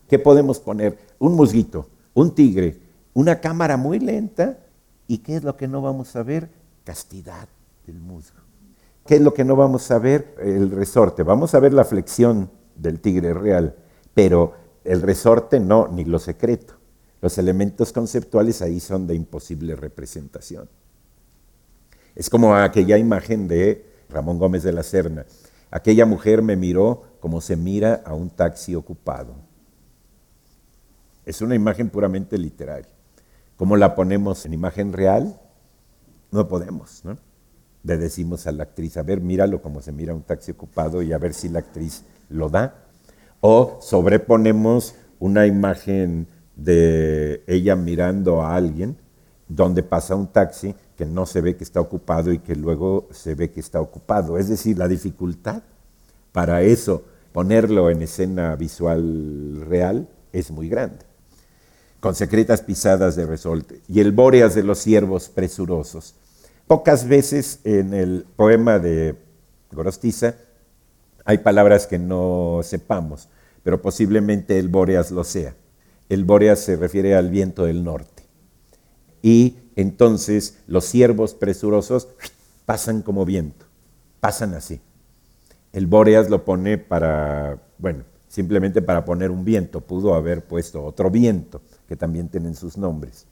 ¿Qué 0.09 0.19
podemos 0.19 0.59
poner? 0.59 0.99
Un 1.19 1.35
musguito, 1.35 1.89
un 2.13 2.35
tigre, 2.35 2.79
una 3.15 3.41
cámara 3.41 3.79
muy 3.79 4.01
lenta, 4.01 4.59
¿y 5.07 5.19
qué 5.19 5.37
es 5.37 5.45
lo 5.45 5.57
que 5.57 5.69
no 5.69 5.81
vamos 5.81 6.15
a 6.17 6.23
ver? 6.23 6.51
Castidad 6.85 7.49
del 7.87 8.01
musgo. 8.01 8.39
¿Qué 9.07 9.17
es 9.17 9.21
lo 9.21 9.35
que 9.35 9.45
no 9.45 9.57
vamos 9.57 9.91
a 9.91 9.99
ver? 9.99 10.35
El 10.41 10.71
resorte. 10.71 11.23
Vamos 11.23 11.55
a 11.55 11.61
ver 11.61 11.75
la 11.75 11.85
flexión 11.85 12.51
del 12.75 13.01
tigre 13.01 13.35
real, 13.35 13.77
pero 14.15 14.55
el 14.85 15.03
resorte 15.03 15.61
no, 15.61 15.89
ni 15.89 16.05
lo 16.05 16.19
secreto. 16.19 16.75
Los 17.21 17.39
elementos 17.39 17.93
conceptuales 17.93 18.63
ahí 18.63 18.81
son 18.81 19.07
de 19.07 19.15
imposible 19.15 19.77
representación. 19.77 20.69
Es 22.15 22.31
como 22.31 22.55
aquella 22.55 22.97
imagen 22.97 23.49
de 23.49 23.87
Ramón 24.09 24.39
Gómez 24.39 24.63
de 24.63 24.73
la 24.73 24.83
Serna. 24.83 25.27
Aquella 25.71 26.07
mujer 26.07 26.43
me 26.43 26.57
miró 26.57 27.03
como 27.21 27.41
se 27.41 27.57
mira 27.57 28.03
a 28.05 28.15
un 28.15 28.31
taxi 28.31 28.75
ocupado. 28.75 29.35
Es 31.27 31.41
una 31.41 31.55
imagen 31.55 31.91
puramente 31.91 32.39
literaria. 32.39 32.89
¿Cómo 33.57 33.77
la 33.77 33.95
ponemos 33.95 34.45
en 34.47 34.53
imagen 34.53 34.93
real? 34.93 35.41
No 36.31 36.47
podemos, 36.49 37.05
¿no? 37.05 37.17
Le 37.85 37.97
decimos 37.99 38.47
a 38.47 38.53
la 38.53 38.65
actriz, 38.65 38.97
a 38.97 39.03
ver, 39.03 39.21
míralo 39.21 39.63
como 39.63 39.81
se 39.81 39.93
mira 39.93 40.15
un 40.15 40.23
taxi 40.23 40.51
ocupado 40.51 41.03
y 41.03 41.13
a 41.13 41.19
ver 41.19 41.35
si 41.35 41.49
la 41.49 41.61
actriz 41.61 42.05
lo 42.29 42.49
da. 42.49 42.87
O 43.41 43.79
sobreponemos 43.81 44.95
una 45.19 45.47
imagen 45.47 46.27
de 46.57 47.45
ella 47.47 47.77
mirando 47.77 48.43
a 48.43 48.57
alguien 48.57 48.97
donde 49.49 49.83
pasa 49.83 50.15
un 50.15 50.29
taxi 50.29 50.75
que 50.97 51.05
no 51.05 51.27
se 51.27 51.41
ve 51.41 51.57
que 51.57 51.65
está 51.65 51.81
ocupado 51.81 52.33
y 52.33 52.39
que 52.39 52.57
luego 52.57 53.09
se 53.11 53.35
ve 53.35 53.51
que 53.51 53.61
está 53.61 53.81
ocupado. 53.81 54.39
Es 54.39 54.49
decir, 54.49 54.79
la 54.79 54.89
dificultad 54.89 55.63
para 56.33 56.63
eso, 56.63 57.05
ponerlo 57.33 57.91
en 57.91 58.03
escena 58.03 58.57
visual 58.57 59.65
real, 59.69 60.09
es 60.33 60.51
muy 60.51 60.69
grande. 60.69 61.05
Con 62.01 62.15
secretas 62.15 62.63
pisadas 62.63 63.17
de 63.17 63.27
resorte 63.27 63.81
y 63.89 64.01
el 64.01 64.13
bóreas 64.13 64.55
de 64.55 64.63
los 64.63 64.79
ciervos 64.79 65.29
presurosos. 65.29 66.15
Pocas 66.67 67.07
veces 67.07 67.61
en 67.65 67.93
el 67.93 68.25
poema 68.37 68.79
de 68.79 69.17
Gorostiza 69.71 70.37
Hay 71.27 71.39
palabras 71.39 71.87
que 71.87 71.99
no 71.99 72.61
sepamos, 72.63 73.29
pero 73.63 73.83
posiblemente 73.83 74.59
el 74.59 74.69
Bóreas 74.69 75.11
lo 75.11 75.25
sea. 75.25 75.55
El 76.09 76.25
Bóreas 76.25 76.61
se 76.61 76.77
refiere 76.77 77.15
al 77.17 77.31
viento 77.31 77.65
del 77.65 77.85
norte. 77.85 78.23
Y 79.21 79.59
entonces 79.77 80.59
los 80.67 80.87
ciervos 80.87 81.35
presurosos 81.35 82.09
pasan 82.67 83.03
como 83.03 83.27
viento, 83.27 83.67
pasan 84.21 84.55
así. 84.55 84.81
El 85.73 85.87
Bóreas 85.87 86.31
lo 86.31 86.45
pone 86.45 86.79
para, 86.79 87.59
bueno, 87.79 88.05
simplemente 88.29 88.81
para 88.81 89.05
poner 89.05 89.31
un 89.31 89.45
viento, 89.45 89.83
pudo 89.83 90.15
haber 90.15 90.45
puesto 90.45 90.83
otro 90.83 91.11
viento, 91.11 91.61
que 91.89 91.97
también 91.97 92.29
tienen 92.29 92.55
sus 92.55 92.79
nombres. 92.79 93.27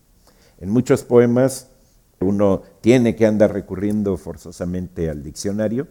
En 0.58 0.70
muchos 0.70 1.02
poemas 1.02 1.68
uno 2.22 2.62
tiene 2.80 3.14
que 3.16 3.26
andar 3.26 3.52
recurriendo 3.52 4.16
forzosamente 4.16 5.10
al 5.10 5.22
diccionario. 5.22 5.88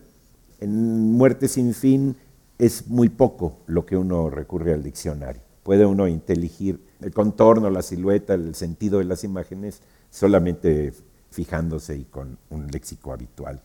En 0.59 1.13
Muerte 1.13 1.47
sin 1.47 1.73
fin 1.73 2.15
es 2.57 2.87
muy 2.87 3.09
poco 3.09 3.59
lo 3.65 3.85
que 3.85 3.97
uno 3.97 4.29
recurre 4.29 4.73
al 4.73 4.83
diccionario. 4.83 5.41
Puede 5.63 5.85
uno 5.85 6.07
inteligir 6.07 6.83
el 7.01 7.13
contorno, 7.13 7.69
la 7.69 7.81
silueta, 7.81 8.33
el 8.33 8.55
sentido 8.55 8.99
de 8.99 9.05
las 9.05 9.23
imágenes 9.23 9.81
solamente 10.09 10.93
fijándose 11.29 11.97
y 11.97 12.05
con 12.05 12.37
un 12.49 12.67
léxico 12.67 13.13
habitual. 13.13 13.61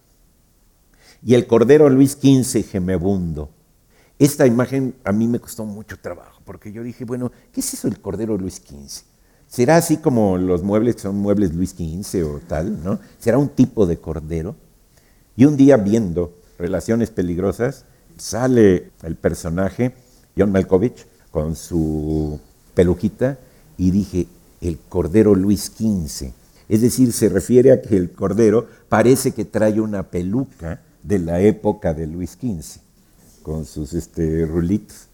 Y 1.22 1.34
el 1.34 1.46
Cordero 1.46 1.88
Luis 1.88 2.12
XV 2.12 2.64
gemebundo. 2.64 3.50
Esta 4.18 4.46
imagen 4.46 4.94
a 5.04 5.12
mí 5.12 5.26
me 5.26 5.40
costó 5.40 5.64
mucho 5.64 5.98
trabajo, 5.98 6.40
porque 6.44 6.72
yo 6.72 6.82
dije, 6.82 7.04
bueno, 7.04 7.30
¿qué 7.52 7.60
es 7.60 7.74
eso 7.74 7.88
del 7.88 8.00
Cordero 8.00 8.38
Luis 8.38 8.62
XV? 8.64 9.15
¿Será 9.48 9.76
así 9.76 9.98
como 9.98 10.38
los 10.38 10.62
muebles 10.62 10.96
son 10.98 11.16
muebles 11.16 11.54
Luis 11.54 11.70
XV 11.70 12.24
o 12.24 12.40
tal? 12.46 12.82
¿no? 12.82 12.98
¿Será 13.18 13.38
un 13.38 13.48
tipo 13.48 13.86
de 13.86 13.98
cordero? 13.98 14.56
Y 15.36 15.44
un 15.44 15.56
día 15.56 15.76
viendo 15.76 16.32
Relaciones 16.58 17.10
Peligrosas, 17.10 17.84
sale 18.16 18.90
el 19.02 19.16
personaje, 19.16 19.94
John 20.36 20.52
Malkovich, 20.52 21.06
con 21.30 21.54
su 21.54 22.40
peluquita, 22.74 23.38
y 23.76 23.90
dije, 23.90 24.26
el 24.60 24.78
cordero 24.78 25.34
Luis 25.34 25.72
XV. 25.76 26.32
Es 26.68 26.80
decir, 26.80 27.12
se 27.12 27.28
refiere 27.28 27.72
a 27.72 27.82
que 27.82 27.96
el 27.96 28.10
cordero 28.10 28.66
parece 28.88 29.32
que 29.32 29.44
trae 29.44 29.80
una 29.80 30.04
peluca 30.04 30.80
de 31.02 31.18
la 31.18 31.40
época 31.40 31.94
de 31.94 32.06
Luis 32.06 32.32
XV, 32.32 32.80
con 33.42 33.64
sus 33.64 33.92
este, 33.92 34.46
rulitos. 34.46 35.08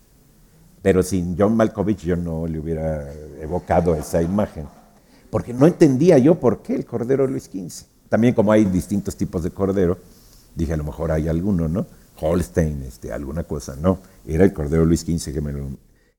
Pero 0.83 1.03
sin 1.03 1.37
John 1.39 1.57
Malkovich 1.57 2.03
yo 2.03 2.17
no 2.17 2.47
le 2.47 2.59
hubiera 2.59 3.11
evocado 3.41 3.95
esa 3.95 4.21
imagen, 4.21 4.67
porque 5.31 5.55
no 5.55 5.67
entendía 5.67 6.19
yo 6.19 6.41
por 6.41 6.61
qué 6.61 6.75
el 6.75 6.85
cordero 6.85 7.27
Luis 7.27 7.45
XV. 7.45 7.87
También 8.09 8.35
como 8.35 8.53
hay 8.53 8.65
distintos 8.65 9.17
tipos 9.17 9.45
de 9.45 9.51
cordero, 9.51 9.97
dije 10.55 10.75
a 10.75 10.77
lo 10.77 10.85
mejor 10.85 11.13
hay 11.13 11.29
alguno, 11.29 11.69
¿no? 11.69 11.87
Holstein, 12.21 12.83
este, 12.83 13.13
alguna 13.13 13.45
cosa, 13.45 13.77
no, 13.77 13.99
era 14.27 14.45
el 14.45 14.53
cordero 14.53 14.85
Luis 14.85 15.01
XV 15.01 15.33
que 15.33 15.41
me 15.41 15.53
lo... 15.53 15.69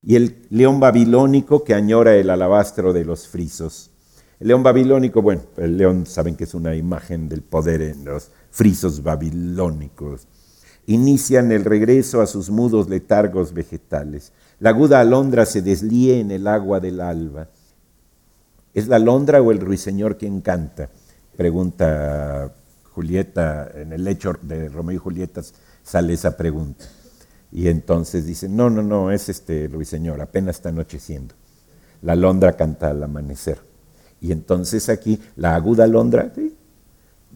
Y 0.02 0.16
el 0.16 0.48
león 0.50 0.80
babilónico 0.80 1.64
que 1.64 1.74
añora 1.74 2.16
el 2.16 2.30
alabastro 2.30 2.92
de 2.92 3.06
los 3.06 3.28
frisos. 3.28 3.92
El 4.40 4.50
león 4.50 4.64
babilónico, 4.64 5.22
bueno, 5.22 5.44
el 5.56 5.78
león 5.78 6.06
saben 6.06 6.36
que 6.36 6.44
es 6.44 6.54
una 6.54 6.76
imagen 6.76 7.30
del 7.30 7.42
poder 7.42 7.82
en 7.82 8.04
los 8.04 8.32
frisos 8.52 9.02
babilónicos. 9.02 10.28
Inician 10.88 11.54
el 11.54 11.64
regreso 11.64 12.22
a 12.22 12.28
sus 12.28 12.50
mudos 12.50 12.90
letargos 12.90 13.54
vegetales. 13.54 14.34
La 14.60 14.70
aguda 14.70 15.00
alondra 15.00 15.46
se 15.46 15.62
deslíe 15.62 16.20
en 16.20 16.32
el 16.32 16.48
agua 16.48 16.80
del 16.80 17.02
alba. 17.02 17.48
¿Es 18.74 18.88
la 18.88 18.96
alondra 18.96 19.42
o 19.42 19.52
el 19.52 19.60
ruiseñor 19.60 20.18
quien 20.18 20.42
canta? 20.42 20.90
Pregunta 21.36 22.52
Julieta, 22.92 23.70
en 23.74 23.94
el 23.94 24.04
lecho 24.04 24.34
de 24.42 24.70
Romeo 24.70 24.96
y 24.96 25.00
Julieta 25.00 25.42
sale 25.84 26.14
esa 26.14 26.38
pregunta. 26.38 26.86
Y 27.52 27.68
entonces 27.68 28.26
dice, 28.26 28.50
no, 28.50 28.70
no, 28.70 28.82
no, 28.82 29.12
es 29.12 29.30
este 29.30 29.68
ruiseñor, 29.68 30.22
apenas 30.22 30.58
está 30.58 30.70
anocheciendo. 30.70 31.36
La 32.02 32.14
alondra 32.14 32.54
canta 32.54 32.90
al 32.90 33.04
amanecer. 33.04 33.60
Y 34.22 34.32
entonces 34.32 34.90
aquí 34.90 35.20
la 35.36 35.56
aguda 35.56 35.84
alondra 35.84 36.32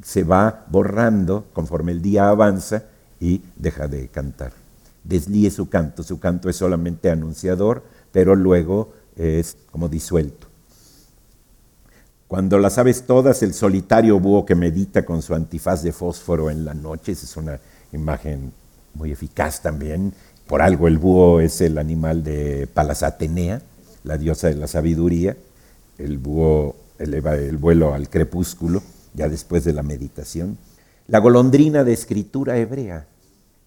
se 0.01 0.23
va 0.23 0.65
borrando 0.69 1.45
conforme 1.53 1.91
el 1.91 2.01
día 2.01 2.29
avanza 2.29 2.83
y 3.19 3.41
deja 3.55 3.87
de 3.87 4.07
cantar. 4.07 4.66
Deslíe 5.07 5.49
su 5.51 5.69
canto, 5.69 6.03
su 6.03 6.19
canto 6.19 6.49
es 6.49 6.57
solamente 6.57 7.09
anunciador, 7.09 7.83
pero 8.11 8.35
luego 8.35 8.93
es 9.15 9.57
como 9.71 9.87
disuelto. 9.87 10.47
Cuando 12.27 12.59
las 12.59 12.73
sabes 12.73 13.05
todas, 13.05 13.41
el 13.41 13.53
solitario 13.53 14.19
búho 14.19 14.45
que 14.45 14.55
medita 14.55 15.05
con 15.05 15.21
su 15.21 15.33
antifaz 15.33 15.81
de 15.81 15.93
fósforo 15.93 16.49
en 16.49 16.65
la 16.65 16.73
noche, 16.73 17.13
esa 17.13 17.25
es 17.25 17.37
una 17.37 17.59
imagen 17.93 18.51
muy 18.95 19.11
eficaz 19.11 19.61
también. 19.61 20.13
Por 20.45 20.61
algo 20.61 20.89
el 20.89 20.97
búho 20.97 21.39
es 21.39 21.61
el 21.61 21.77
animal 21.77 22.23
de 22.23 22.67
Palas 22.67 23.03
Atenea, 23.03 23.61
la 24.03 24.17
diosa 24.17 24.47
de 24.47 24.55
la 24.55 24.67
sabiduría, 24.67 25.37
el 25.97 26.17
búho 26.17 26.75
eleva 26.99 27.35
el 27.35 27.57
vuelo 27.57 27.93
al 27.93 28.09
crepúsculo, 28.09 28.81
ya 29.13 29.29
después 29.29 29.63
de 29.63 29.71
la 29.71 29.83
meditación. 29.83 30.57
La 31.07 31.19
golondrina 31.19 31.85
de 31.85 31.93
escritura 31.93 32.57
hebrea. 32.57 33.07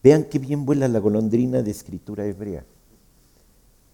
Vean 0.02 0.24
qué 0.24 0.38
bien 0.38 0.64
vuela 0.64 0.88
la 0.88 0.98
golondrina 0.98 1.62
de 1.62 1.70
escritura 1.70 2.24
hebrea. 2.24 2.64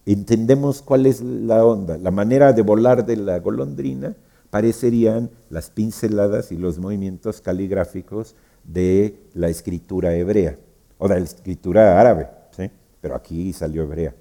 Entendemos 0.05 0.83
cuál 0.83 1.07
es 1.07 1.21
la 1.21 1.65
onda. 1.65 1.99
La 1.99 2.13
manera 2.13 2.53
de 2.53 2.63
volar 2.63 3.05
de 3.05 3.17
la 3.17 3.41
golondrina 3.41 4.15
parecerían 4.51 5.31
las 5.51 5.71
pinceladas 5.71 6.53
y 6.53 6.57
los 6.57 6.79
movimientos 6.79 7.41
caligráficos 7.41 8.37
de 8.63 9.19
la 9.35 9.49
escritura 9.49 10.15
hebrea 10.15 10.57
o 10.99 11.09
de 11.09 11.19
la 11.19 11.25
escritura 11.25 12.01
árabe, 12.01 12.29
¿sí? 12.57 12.71
pero 13.01 13.17
aquí 13.17 13.53
salió 13.53 13.83
hebrea. 13.83 14.15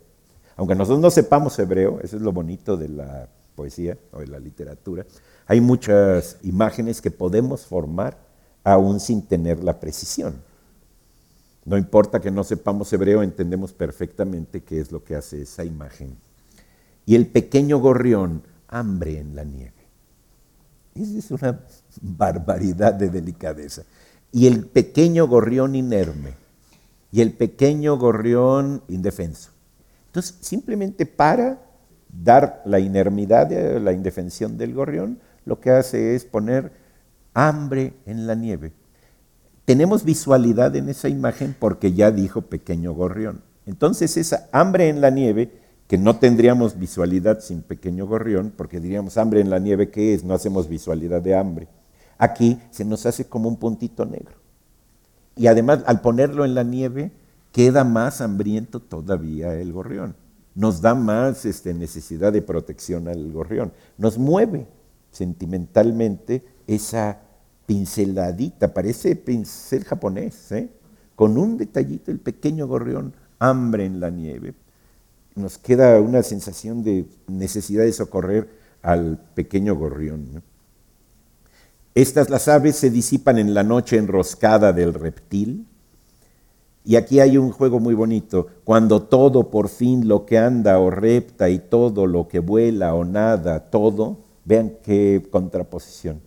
Aunque 0.57 0.75
nosotros 0.75 1.01
no 1.01 1.11
sepamos 1.11 1.57
hebreo, 1.59 1.99
eso 2.01 2.15
es 2.15 2.21
lo 2.21 2.31
bonito 2.31 2.77
de 2.77 2.89
la 2.89 3.29
poesía 3.55 3.97
o 4.11 4.19
de 4.19 4.27
la 4.27 4.39
literatura, 4.39 5.05
hay 5.45 5.61
muchas 5.61 6.37
imágenes 6.43 7.01
que 7.01 7.11
podemos 7.11 7.65
formar 7.65 8.17
aún 8.63 8.99
sin 8.99 9.21
tener 9.21 9.63
la 9.63 9.79
precisión. 9.79 10.35
No 11.65 11.78
importa 11.78 12.21
que 12.21 12.30
no 12.30 12.43
sepamos 12.43 12.93
hebreo, 12.93 13.23
entendemos 13.23 13.73
perfectamente 13.73 14.62
qué 14.62 14.80
es 14.80 14.91
lo 14.91 15.04
que 15.04 15.15
hace 15.15 15.41
esa 15.41 15.65
imagen. 15.65 16.15
Y 17.08 17.15
el 17.15 17.25
pequeño 17.28 17.80
gorrión, 17.80 18.43
hambre 18.67 19.19
en 19.19 19.36
la 19.36 19.43
nieve. 19.43 19.73
Esa 20.93 21.17
es 21.17 21.32
una 21.32 21.60
barbaridad 22.01 22.93
de 22.93 23.10
delicadeza. 23.10 23.84
Y 24.32 24.47
el 24.47 24.65
pequeño 24.67 25.28
gorrión 25.28 25.75
inerme. 25.75 26.36
Y 27.12 27.21
el 27.21 27.34
pequeño 27.34 27.97
gorrión 27.97 28.84
indefenso. 28.88 29.51
Entonces, 30.08 30.38
simplemente 30.41 31.06
para 31.06 31.62
dar 32.10 32.62
la 32.65 32.80
inermidad, 32.80 33.49
la 33.82 33.91
indefensión 33.91 34.58
del 34.58 34.73
gorrión, 34.73 35.19
lo 35.45 35.60
que 35.60 35.71
hace 35.71 36.15
es 36.15 36.25
poner 36.25 36.71
hambre 37.34 37.93
en 38.06 38.28
la 38.28 38.36
nieve. 38.36 38.71
Tenemos 39.65 40.04
visualidad 40.04 40.75
en 40.75 40.89
esa 40.89 41.10
imagen 41.10 41.56
porque 41.58 41.93
ya 41.93 42.12
dijo 42.12 42.43
pequeño 42.43 42.93
gorrión. 42.93 43.41
Entonces 43.65 44.15
esa 44.17 44.47
hambre 44.51 44.89
en 44.89 45.01
la 45.01 45.10
nieve, 45.10 45.51
que 45.88 45.97
no 45.97 46.17
tendríamos 46.17 46.80
visualidad 46.80 47.41
sin 47.41 47.62
pequeño 47.62 48.08
gorrión, 48.08 48.54
porque 48.56 48.80
diríamos 48.80 49.17
hambre 49.17 49.41
en 49.41 49.49
la 49.49 49.60
nieve, 49.60 49.89
¿qué 49.89 50.13
es? 50.13 50.23
No 50.23 50.34
hacemos 50.34 50.69
visualidad 50.69 51.21
de 51.21 51.36
hambre. 51.36 51.67
Aquí 52.17 52.60
se 52.71 52.86
nos 52.86 53.06
hace 53.06 53.25
como 53.25 53.49
un 53.49 53.58
puntito 53.58 54.06
negro. 54.06 54.36
Y 55.36 55.47
además, 55.47 55.84
al 55.86 56.01
ponerlo 56.01 56.45
en 56.45 56.56
la 56.56 56.63
nieve, 56.63 57.12
queda 57.51 57.84
más 57.84 58.21
hambriento 58.21 58.80
todavía 58.80 59.54
el 59.56 59.73
gorrión 59.73 60.15
nos 60.56 60.82
da 60.82 60.95
más 60.95 61.45
este, 61.45 61.73
necesidad 61.73 62.34
de 62.34 62.41
protección 62.41 63.10
al 63.10 63.32
gorrión, 63.32 63.73
nos 63.97 64.17
mueve 64.17 64.67
sentimentalmente 65.12 66.43
esa 66.65 67.21
pinceladita, 67.65 68.73
parece 68.73 69.15
pincel 69.15 69.84
japonés, 69.84 70.51
¿eh? 70.51 70.69
con 71.15 71.38
un 71.38 71.58
detallito, 71.58 72.12
el 72.12 72.19
pequeño 72.19 72.67
gorrión, 72.67 73.13
hambre 73.39 73.86
en 73.86 73.99
la 73.99 74.10
nieve. 74.10 74.54
Nos 75.36 75.58
queda 75.58 75.99
una 75.99 76.23
sensación 76.23 76.84
de 76.84 77.06
necesidad 77.28 77.84
de 77.84 77.93
socorrer 77.93 78.49
al 78.82 79.17
pequeño 79.34 79.75
gorrión. 79.75 80.43
Estas 81.93 82.30
las 82.30 82.47
aves 82.47 82.75
se 82.75 82.89
disipan 82.89 83.38
en 83.38 83.54
la 83.54 83.63
noche 83.63 83.97
enroscada 83.97 84.73
del 84.73 84.93
reptil, 84.93 85.65
y 86.86 86.97
aquí 86.97 87.19
hay 87.19 87.38
un 87.38 87.51
juego 87.51 87.80
muy 87.80 87.95
bonito. 87.95 88.45
Cuando 88.63 89.01
todo 89.01 89.49
por 89.49 89.69
fin 89.69 90.08
lo 90.08 90.25
que 90.25 90.38
anda 90.38 90.78
o 90.80 90.91
repta 90.91 91.49
y 91.49 91.58
todo 91.58 92.06
lo 92.06 92.28
que 92.28 92.39
vuela 92.39 92.93
o 92.93 93.04
nada, 93.04 93.71
todo, 93.71 94.19
vean 94.45 94.73
qué 94.84 95.28
contraposición. 95.32 96.21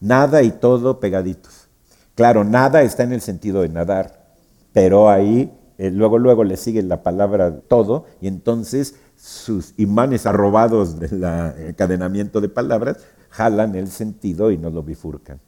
Nada 0.00 0.42
y 0.42 0.52
todo 0.52 1.00
pegaditos. 1.00 1.68
Claro, 2.14 2.44
nada 2.44 2.82
está 2.82 3.04
en 3.04 3.12
el 3.12 3.20
sentido 3.20 3.62
de 3.62 3.68
nadar, 3.68 4.34
pero 4.72 5.08
ahí 5.08 5.52
eh, 5.78 5.90
luego, 5.90 6.18
luego 6.18 6.42
le 6.42 6.56
sigue 6.56 6.82
la 6.82 7.02
palabra 7.04 7.60
todo 7.60 8.06
y 8.20 8.26
entonces 8.26 8.96
sus 9.16 9.74
imanes 9.76 10.26
arrobados 10.26 10.98
del 10.98 11.24
encadenamiento 11.68 12.40
de 12.40 12.48
palabras 12.48 12.98
jalan 13.30 13.74
el 13.76 13.88
sentido 13.88 14.50
y 14.50 14.58
nos 14.58 14.72
lo 14.72 14.82
bifurcan. 14.82 15.40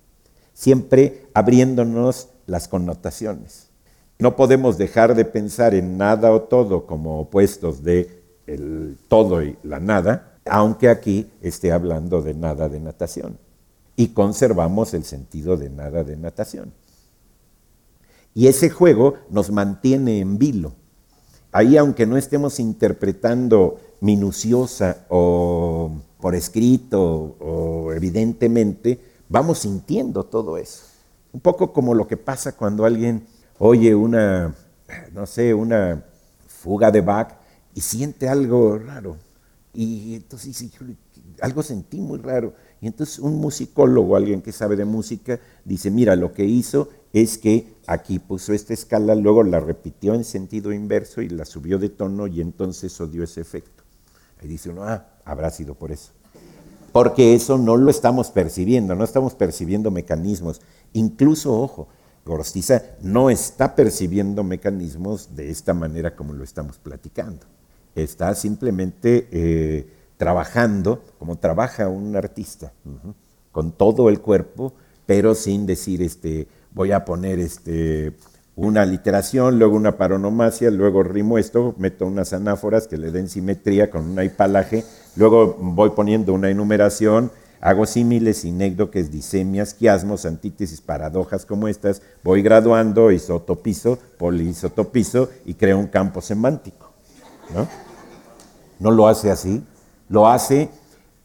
Siempre 0.53 1.27
abriéndonos 1.35 2.29
las 2.47 2.69
connotaciones 2.69 3.71
No 4.19 4.37
podemos 4.37 4.77
dejar 4.77 5.15
de 5.15 5.25
pensar 5.25 5.75
en 5.75 5.97
nada 5.97 6.33
o 6.33 6.43
todo 6.43 6.87
como 6.87 7.21
opuestos 7.21 7.83
de 7.83 8.23
el 8.47 8.99
todo 9.09 9.43
y 9.43 9.57
la 9.63 9.81
nada, 9.81 10.39
aunque 10.45 10.89
aquí 10.89 11.31
esté 11.41 11.73
hablando 11.73 12.21
de 12.21 12.35
nada 12.35 12.69
de 12.69 12.81
natación. 12.81 13.39
Y 13.97 14.09
conservamos 14.09 14.95
el 14.95 15.05
sentido 15.05 15.57
de 15.57 15.71
nada 15.71 16.05
de 16.05 16.17
natación. 16.17 16.73
Y 18.35 18.47
ese 18.47 18.71
juego 18.71 19.15
nos 19.29 19.51
mantiene 19.51 20.21
en 20.21 20.39
vilo. 20.39 20.73
Ahí, 21.53 21.77
aunque 21.77 22.07
no 22.07 22.17
estemos 22.17 22.61
interpretando 22.61 23.81
minuciosa 24.01 25.05
o 25.09 25.91
por 26.21 26.35
escrito 26.35 27.37
o 27.41 27.93
evidentemente, 27.93 29.01
vamos 29.29 29.59
sintiendo 29.61 30.25
todo 30.25 30.57
eso. 30.57 30.85
Un 31.33 31.41
poco 31.41 31.73
como 31.73 31.95
lo 31.95 32.07
que 32.07 32.17
pasa 32.17 32.57
cuando 32.57 32.85
alguien 32.85 33.27
oye 33.59 33.95
una, 33.95 34.55
no 35.13 35.27
sé, 35.27 35.53
una 35.55 36.05
fuga 36.47 36.91
de 36.91 37.01
Bach 37.01 37.33
y 37.75 37.81
siente 37.81 38.29
algo 38.29 38.79
raro. 38.79 39.17
Y 39.73 40.17
entonces 40.17 40.71
algo 41.41 41.63
sentí 41.63 42.01
muy 42.01 42.19
raro. 42.19 42.55
Y 42.81 42.87
entonces 42.87 43.19
un 43.19 43.37
musicólogo, 43.37 44.17
alguien 44.17 44.41
que 44.41 44.53
sabe 44.53 44.77
de 44.77 44.85
música, 44.85 45.39
dice, 45.65 45.91
mira, 45.91 46.17
lo 46.17 46.33
que 46.33 46.45
hizo 46.45 46.89
es 47.13 47.39
que 47.39 47.75
aquí 47.87 48.19
puso 48.19 48.53
esta 48.53 48.73
escala, 48.73 49.15
luego 49.15 49.43
la 49.43 49.61
repitió 49.61 50.15
en 50.15 50.25
sentido 50.25 50.73
inverso 50.73 51.21
y 51.21 51.29
la 51.29 51.45
subió 51.45 51.79
de 51.79 51.91
tono 51.91 52.27
y 52.27 52.41
entonces 52.41 52.93
eso 52.93 53.07
dio 53.07 53.25
ese 53.25 53.41
efecto. 53.41 53.83
Y 54.43 54.47
dice 54.47 54.71
uno, 54.71 54.85
ah, 54.85 55.07
habrá 55.25 55.51
sido 55.51 55.75
por 55.75 55.93
eso. 55.93 56.13
Porque 56.93 57.35
eso 57.35 57.59
no 57.59 57.77
lo 57.77 57.91
estamos 57.91 58.31
percibiendo, 58.31 58.95
no 58.95 59.05
estamos 59.05 59.35
percibiendo 59.35 59.91
mecanismos. 59.91 60.61
Incluso, 60.93 61.61
ojo, 61.61 61.89
Gorostiza 62.25 62.83
no 63.03 63.31
está 63.31 63.75
percibiendo 63.75 64.43
mecanismos 64.43 65.37
de 65.37 65.51
esta 65.51 65.75
manera 65.75 66.17
como 66.17 66.33
lo 66.33 66.45
estamos 66.45 66.79
platicando. 66.79 67.47
Está 67.95 68.35
simplemente 68.35 69.29
eh, 69.31 69.87
trabajando 70.21 71.03
como 71.19 71.39
trabaja 71.39 71.89
un 71.89 72.15
artista, 72.15 72.75
con 73.53 73.73
todo 73.73 74.11
el 74.11 74.21
cuerpo, 74.21 74.75
pero 75.07 75.35
sin 75.35 75.65
decir, 75.65 76.03
este, 76.03 76.47
voy 76.73 76.93
a 76.93 77.07
poner 77.07 77.39
este, 77.39 78.13
una 78.55 78.85
literación, 78.85 79.59
luego 79.59 79.77
una 79.77 79.97
paronomasia, 79.97 80.71
luego 80.71 81.03
rimo 81.03 81.39
esto, 81.39 81.75
meto 81.79 82.07
unas 82.07 82.35
anáforas 82.35 82.87
que 82.87 82.99
le 82.99 83.11
den 83.13 83.31
simetría 83.31 83.91
con 83.91 84.11
un 84.11 84.23
hipalaje, 84.23 84.85
luego 85.17 85.57
voy 85.59 85.89
poniendo 85.97 86.35
una 86.35 86.51
enumeración, 86.51 87.33
hago 87.63 87.87
símiles, 87.87 88.43
sinécdoques, 88.43 89.11
disemias, 89.11 89.73
quiasmos, 89.73 90.27
antítesis, 90.27 90.83
paradojas 90.83 91.47
como 91.47 91.67
estas, 91.67 92.03
voy 92.23 92.43
graduando, 92.43 93.11
isotopizo, 93.11 93.99
poliisotopizo 94.19 95.31
y 95.47 95.55
creo 95.55 95.79
un 95.79 95.87
campo 95.87 96.21
semántico. 96.21 96.93
¿no? 97.55 97.67
no 98.81 98.91
lo 98.91 99.07
hace 99.07 99.31
así, 99.31 99.63
lo 100.11 100.27
hace, 100.27 100.69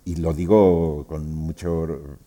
y 0.05 0.15
lo 0.15 0.33
digo 0.33 1.05
con 1.07 1.33
mucha 1.33 1.67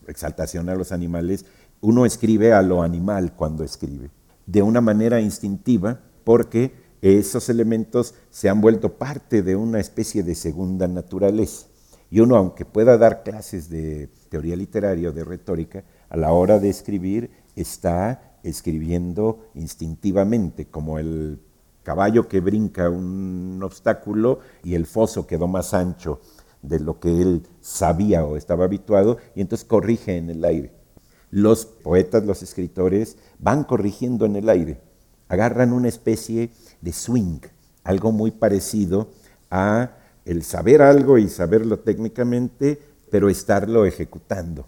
exaltación 0.07 0.69
a 0.69 0.75
los 0.75 0.91
animales, 0.91 1.45
uno 1.81 2.05
escribe 2.05 2.53
a 2.53 2.61
lo 2.61 2.83
animal 2.83 3.33
cuando 3.33 3.63
escribe 3.63 4.11
de 4.45 4.61
una 4.61 4.81
manera 4.81 5.21
instintiva 5.21 6.01
porque 6.25 6.73
esos 7.01 7.47
elementos 7.47 8.13
se 8.29 8.49
han 8.49 8.59
vuelto 8.59 8.97
parte 8.97 9.41
de 9.41 9.55
una 9.55 9.79
especie 9.79 10.21
de 10.21 10.35
segunda 10.35 10.87
naturaleza. 10.87 11.67
Y 12.11 12.19
uno, 12.19 12.35
aunque 12.35 12.65
pueda 12.65 12.97
dar 12.97 13.23
clases 13.23 13.69
de 13.69 14.09
teoría 14.27 14.57
literaria 14.57 15.09
o 15.09 15.13
de 15.13 15.23
retórica, 15.23 15.85
a 16.09 16.17
la 16.17 16.33
hora 16.33 16.59
de 16.59 16.69
escribir 16.69 17.31
está 17.55 18.37
escribiendo 18.43 19.45
instintivamente, 19.53 20.65
como 20.65 20.99
el 20.99 21.39
caballo 21.83 22.27
que 22.27 22.41
brinca 22.41 22.89
un 22.89 23.61
obstáculo 23.63 24.39
y 24.63 24.73
el 24.73 24.85
foso 24.85 25.25
quedó 25.25 25.47
más 25.47 25.73
ancho 25.73 26.19
de 26.61 26.79
lo 26.79 26.99
que 26.99 27.21
él 27.21 27.47
sabía 27.61 28.25
o 28.25 28.37
estaba 28.37 28.65
habituado, 28.65 29.17
y 29.35 29.41
entonces 29.41 29.67
corrige 29.67 30.17
en 30.17 30.29
el 30.29 30.43
aire 30.43 30.79
los 31.31 31.65
poetas, 31.65 32.25
los 32.25 32.41
escritores 32.41 33.17
van 33.37 33.63
corrigiendo 33.63 34.25
en 34.25 34.35
el 34.35 34.49
aire, 34.49 34.81
agarran 35.27 35.73
una 35.73 35.87
especie 35.87 36.51
de 36.81 36.93
swing, 36.93 37.39
algo 37.83 38.11
muy 38.11 38.31
parecido 38.31 39.09
a 39.51 39.91
el 40.25 40.43
saber 40.43 40.81
algo 40.81 41.17
y 41.17 41.27
saberlo 41.27 41.79
técnicamente, 41.79 42.79
pero 43.09 43.29
estarlo 43.29 43.85
ejecutando. 43.85 44.67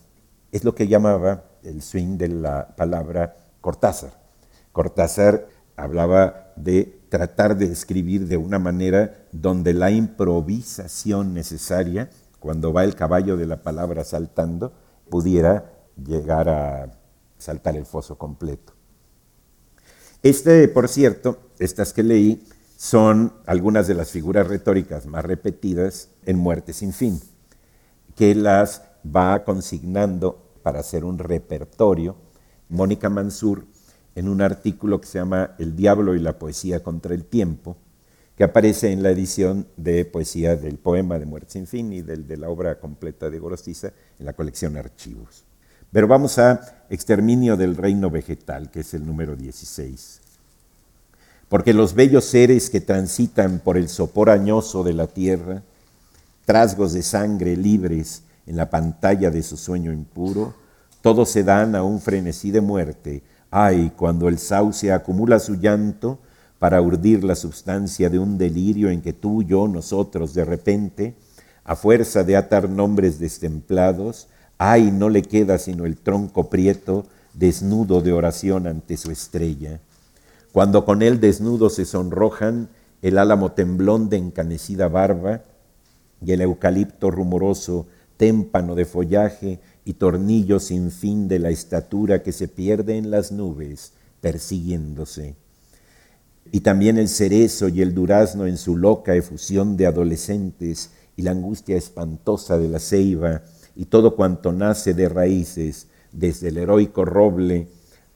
Es 0.51 0.63
lo 0.63 0.73
que 0.73 0.87
llamaba 0.87 1.45
el 1.63 1.81
swing 1.81 2.17
de 2.17 2.29
la 2.29 2.75
palabra 2.75 3.37
Cortázar. 3.61 4.19
Cortázar 4.71 5.47
hablaba 5.75 6.53
de 6.55 6.99
tratar 7.11 7.57
de 7.57 7.65
escribir 7.65 8.29
de 8.29 8.37
una 8.37 8.57
manera 8.57 9.27
donde 9.33 9.73
la 9.73 9.91
improvisación 9.91 11.33
necesaria, 11.33 12.09
cuando 12.39 12.71
va 12.71 12.85
el 12.85 12.95
caballo 12.95 13.35
de 13.35 13.45
la 13.45 13.63
palabra 13.63 14.05
saltando, 14.05 14.71
pudiera 15.09 15.73
llegar 16.01 16.47
a 16.47 16.89
saltar 17.37 17.75
el 17.75 17.85
foso 17.85 18.17
completo. 18.17 18.71
Este, 20.23 20.69
por 20.69 20.87
cierto, 20.87 21.49
estas 21.59 21.91
que 21.91 22.03
leí 22.03 22.47
son 22.77 23.33
algunas 23.45 23.87
de 23.87 23.95
las 23.95 24.09
figuras 24.09 24.47
retóricas 24.47 25.05
más 25.05 25.25
repetidas 25.25 26.11
en 26.25 26.37
Muerte 26.37 26.71
sin 26.71 26.93
fin, 26.93 27.19
que 28.15 28.35
las 28.35 28.83
va 29.05 29.43
consignando 29.43 30.41
para 30.63 30.79
hacer 30.79 31.03
un 31.03 31.19
repertorio 31.19 32.15
Mónica 32.69 33.09
Mansur 33.09 33.65
en 34.15 34.27
un 34.27 34.41
artículo 34.41 34.99
que 34.99 35.07
se 35.07 35.19
llama 35.19 35.55
El 35.57 35.75
diablo 35.75 36.15
y 36.15 36.19
la 36.19 36.37
poesía 36.37 36.83
contra 36.83 37.13
el 37.13 37.25
tiempo, 37.25 37.77
que 38.35 38.43
aparece 38.43 38.91
en 38.91 39.03
la 39.03 39.11
edición 39.11 39.67
de 39.77 40.05
poesía 40.05 40.55
del 40.55 40.77
poema 40.77 41.19
de 41.19 41.25
Muerte 41.25 41.51
sin 41.51 41.67
fin 41.67 41.93
y 41.93 42.01
del, 42.01 42.27
de 42.27 42.37
la 42.37 42.49
obra 42.49 42.79
completa 42.79 43.29
de 43.29 43.39
Gorostiza 43.39 43.91
en 44.19 44.25
la 44.25 44.33
colección 44.33 44.77
Archivos. 44.77 45.43
Pero 45.91 46.07
vamos 46.07 46.39
a 46.39 46.85
exterminio 46.89 47.57
del 47.57 47.75
reino 47.75 48.09
vegetal, 48.09 48.71
que 48.71 48.79
es 48.79 48.93
el 48.93 49.05
número 49.05 49.35
16. 49.35 50.21
Porque 51.49 51.73
los 51.73 51.93
bellos 51.93 52.23
seres 52.23 52.69
que 52.69 52.79
transitan 52.79 53.59
por 53.59 53.75
el 53.75 53.89
sopor 53.89 54.29
añoso 54.29 54.83
de 54.83 54.93
la 54.93 55.07
tierra, 55.07 55.63
trasgos 56.45 56.93
de 56.93 57.03
sangre 57.03 57.57
libres 57.57 58.23
en 58.47 58.55
la 58.55 58.69
pantalla 58.69 59.29
de 59.31 59.43
su 59.43 59.57
sueño 59.57 59.91
impuro, 59.91 60.55
todos 61.01 61.29
se 61.29 61.43
dan 61.43 61.75
a 61.75 61.83
un 61.83 61.99
frenesí 61.99 62.51
de 62.51 62.61
muerte. 62.61 63.21
Ay, 63.51 63.91
cuando 63.95 64.27
el 64.27 64.39
sauce 64.39 64.91
acumula 64.91 65.37
su 65.39 65.55
llanto 65.55 66.19
para 66.57 66.81
urdir 66.81 67.23
la 67.23 67.35
substancia 67.35 68.09
de 68.09 68.17
un 68.17 68.39
delirio 68.39 68.89
en 68.89 69.01
que 69.01 69.13
tú, 69.13 69.43
yo, 69.43 69.67
nosotros, 69.67 70.33
de 70.33 70.45
repente, 70.45 71.15
a 71.63 71.75
fuerza 71.75 72.23
de 72.23 72.37
atar 72.37 72.69
nombres 72.69 73.19
destemplados, 73.19 74.27
Ay, 74.63 74.91
no 74.91 75.09
le 75.09 75.23
queda 75.23 75.57
sino 75.57 75.87
el 75.87 75.97
tronco 75.97 76.47
prieto, 76.51 77.07
desnudo 77.33 78.01
de 78.01 78.13
oración 78.13 78.67
ante 78.67 78.95
su 78.95 79.09
estrella. 79.09 79.79
Cuando 80.51 80.85
con 80.85 81.01
él 81.01 81.19
desnudo 81.19 81.71
se 81.71 81.83
sonrojan 81.83 82.69
el 83.01 83.17
álamo 83.17 83.53
temblón 83.53 84.07
de 84.09 84.17
encanecida 84.17 84.87
barba 84.87 85.41
y 86.23 86.31
el 86.31 86.41
eucalipto 86.41 87.09
rumoroso, 87.09 87.87
témpano 88.17 88.75
de 88.75 88.85
follaje 88.85 89.59
y 89.85 89.93
tornillo 89.93 90.59
sin 90.59 90.91
fin 90.91 91.27
de 91.27 91.39
la 91.39 91.49
estatura 91.49 92.23
que 92.23 92.31
se 92.31 92.47
pierde 92.47 92.97
en 92.97 93.11
las 93.11 93.31
nubes, 93.31 93.93
persiguiéndose. 94.21 95.35
Y 96.51 96.61
también 96.61 96.97
el 96.97 97.07
cerezo 97.07 97.67
y 97.67 97.81
el 97.81 97.93
durazno 97.93 98.45
en 98.45 98.57
su 98.57 98.77
loca 98.77 99.15
efusión 99.15 99.77
de 99.77 99.87
adolescentes 99.87 100.91
y 101.15 101.21
la 101.23 101.31
angustia 101.31 101.77
espantosa 101.77 102.57
de 102.57 102.69
la 102.69 102.79
ceiba, 102.79 103.43
y 103.75 103.85
todo 103.85 104.15
cuanto 104.15 104.51
nace 104.51 104.93
de 104.93 105.07
raíces, 105.07 105.87
desde 106.11 106.49
el 106.49 106.57
heroico 106.57 107.05
roble 107.05 107.67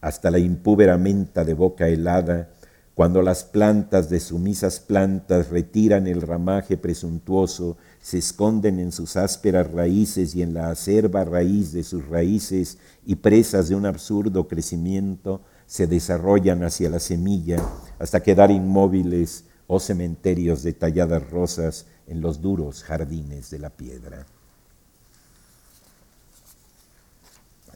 hasta 0.01 0.29
la 0.29 0.37
impúbera 0.37 0.97
menta 0.97 1.43
de 1.43 1.53
boca 1.53 1.87
helada, 1.87 2.49
cuando 2.95 3.21
las 3.21 3.43
plantas 3.43 4.09
de 4.09 4.21
sumisas 4.21 4.79
plantas 4.79 5.49
retiran 5.49 6.07
el 6.07 6.21
ramaje 6.21 6.77
presuntuoso, 6.77 7.75
se 8.01 8.19
esconden 8.19 8.79
en 8.79 8.93
sus 8.93 9.17
ásperas 9.17 9.69
raíces 9.69 10.33
y 10.33 10.41
en 10.41 10.53
la 10.53 10.69
acerba 10.69 11.25
raíz 11.25 11.73
de 11.73 11.83
sus 11.83 12.07
raíces 12.07 12.77
y 13.05 13.15
presas 13.15 13.67
de 13.67 13.75
un 13.75 13.85
absurdo 13.85 14.47
crecimiento, 14.47 15.41
se 15.67 15.87
desarrollan 15.87 16.63
hacia 16.63 16.89
la 16.89 16.99
semilla 16.99 17.57
hasta 17.99 18.23
quedar 18.23 18.49
inmóviles 18.49 19.43
o 19.67 19.75
oh 19.75 19.79
cementerios 19.81 20.63
de 20.63 20.71
talladas 20.71 21.29
rosas 21.29 21.87
en 22.07 22.21
los 22.21 22.41
duros 22.41 22.81
jardines 22.83 23.49
de 23.49 23.59
la 23.59 23.71
piedra. 23.71 24.25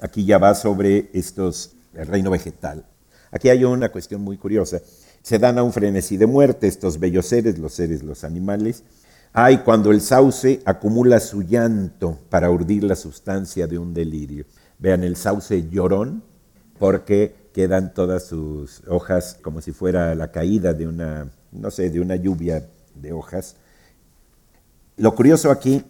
Aquí 0.02 0.24
ya 0.24 0.38
va 0.38 0.56
sobre 0.56 1.10
estos, 1.12 1.74
el 1.94 2.08
reino 2.08 2.32
vegetal. 2.32 2.86
Aquí 3.32 3.50
hay 3.50 3.64
una 3.64 3.90
cuestión 3.90 4.22
muy 4.22 4.38
curiosa. 4.38 4.82
Se 5.22 5.40
dan 5.40 5.58
a 5.58 5.64
un 5.64 5.74
frenesí 5.74 6.18
de 6.18 6.26
muerte 6.26 6.68
estos 6.68 7.00
bellos 7.00 7.28
seres, 7.28 7.58
los 7.60 7.74
seres, 7.74 8.04
los 8.04 8.24
animales. 8.24 8.84
Hay 9.34 9.60
cuando 9.60 9.92
el 9.92 10.02
sauce 10.02 10.62
acumula 10.66 11.20
su 11.20 11.44
llanto 11.44 12.18
para 12.30 12.50
urdir 12.50 12.84
la 12.84 12.96
sustancia 12.96 13.68
de 13.68 13.78
un 13.78 13.94
delirio. 13.94 14.46
Vean 14.80 15.04
el 15.04 15.16
sauce 15.16 15.70
llorón, 15.70 16.24
porque 16.80 17.36
quedan 17.54 17.94
todas 17.94 18.26
sus 18.26 18.82
hojas 18.88 19.38
como 19.42 19.62
si 19.62 19.72
fuera 19.72 20.16
la 20.16 20.32
caída 20.32 20.74
de 20.74 20.88
una, 20.88 21.30
no 21.52 21.70
sé, 21.70 21.90
de 21.90 22.00
una 22.00 22.16
lluvia 22.16 22.68
de 22.96 23.12
hojas. 23.12 23.58
Lo 24.98 25.14
curioso 25.14 25.52
aquí 25.52 25.84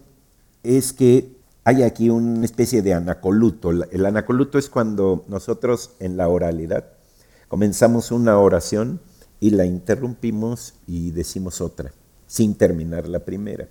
es 0.62 0.92
que 0.92 1.36
hay 1.64 1.82
aquí 1.82 2.10
una 2.10 2.44
especie 2.44 2.82
de 2.82 2.94
anacoluto. 2.94 3.70
El 3.70 4.04
anacoluto 4.04 4.58
es 4.58 4.68
cuando 4.68 5.24
nosotros 5.28 5.92
en 6.00 6.16
la 6.16 6.28
oralidad 6.28 6.84
comenzamos 7.48 8.10
una 8.10 8.38
oración 8.38 9.00
y 9.40 9.50
la 9.50 9.64
interrumpimos 9.64 10.74
y 10.86 11.10
decimos 11.10 11.60
otra, 11.60 11.92
sin 12.26 12.54
terminar 12.54 13.08
la 13.08 13.24
primera. 13.24 13.68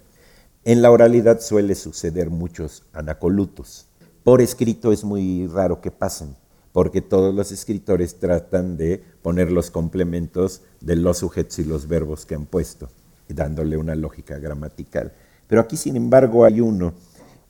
En 0.66 0.82
la 0.82 0.92
oralidad 0.92 1.40
suele 1.40 1.76
suceder 1.76 2.30
muchos 2.30 2.84
anacolutos. 2.92 3.88
Por 4.24 4.42
escrito 4.42 4.92
es 4.92 5.04
muy 5.04 5.48
raro 5.48 5.80
que 5.80 5.92
pasen, 5.92 6.36
porque 6.74 7.02
todos 7.02 7.34
los 7.34 7.52
escritores 7.52 8.20
tratan 8.20 8.76
de 8.76 9.02
poner 9.22 9.52
los 9.52 9.72
complementos 9.72 10.62
de 10.82 10.96
los 10.96 11.20
sujetos 11.20 11.60
y 11.60 11.64
los 11.64 11.88
verbos 11.88 12.26
que 12.26 12.36
han 12.36 12.46
puesto, 12.46 12.90
dándole 13.28 13.78
una 13.78 13.96
lógica 13.96 14.38
gramatical. 14.38 15.14
Pero 15.48 15.62
aquí, 15.62 15.78
sin 15.78 15.96
embargo, 15.96 16.46
hay 16.46 16.62
uno. 16.62 16.94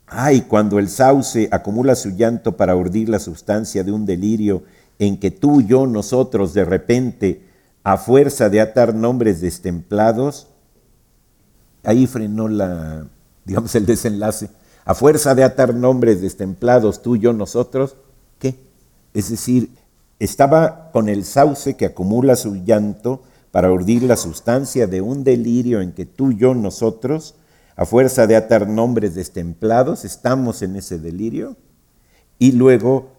Ay, 0.06 0.42
cuando 0.42 0.78
el 0.78 0.88
sauce 0.88 1.48
acumula 1.50 1.94
su 1.94 2.10
llanto 2.10 2.56
para 2.56 2.76
urdir 2.76 3.08
la 3.08 3.18
sustancia 3.18 3.84
de 3.84 3.92
un 3.92 4.06
delirio 4.06 4.62
en 4.98 5.18
que 5.18 5.30
tú, 5.30 5.62
yo, 5.62 5.86
nosotros, 5.86 6.54
de 6.54 6.64
repente, 6.64 7.49
a 7.82 7.96
fuerza 7.96 8.48
de 8.48 8.60
atar 8.60 8.94
nombres 8.94 9.40
destemplados, 9.40 10.48
ahí 11.82 12.06
frenó 12.06 12.48
la, 12.48 13.06
digamos, 13.44 13.74
el 13.74 13.86
desenlace. 13.86 14.50
A 14.84 14.94
fuerza 14.94 15.34
de 15.34 15.44
atar 15.44 15.74
nombres 15.74 16.20
destemplados, 16.20 17.02
tú, 17.02 17.16
yo, 17.16 17.32
nosotros, 17.32 17.96
¿qué? 18.38 18.58
Es 19.14 19.30
decir, 19.30 19.70
estaba 20.18 20.90
con 20.92 21.08
el 21.08 21.24
sauce 21.24 21.76
que 21.76 21.86
acumula 21.86 22.36
su 22.36 22.56
llanto 22.56 23.22
para 23.50 23.72
urdir 23.72 24.02
la 24.02 24.16
sustancia 24.16 24.86
de 24.86 25.00
un 25.00 25.24
delirio 25.24 25.80
en 25.80 25.92
que 25.92 26.06
tú, 26.06 26.32
yo, 26.32 26.54
nosotros, 26.54 27.34
a 27.76 27.86
fuerza 27.86 28.26
de 28.26 28.36
atar 28.36 28.68
nombres 28.68 29.14
destemplados, 29.14 30.04
estamos 30.04 30.62
en 30.62 30.76
ese 30.76 30.98
delirio, 30.98 31.56
y 32.38 32.52
luego 32.52 33.10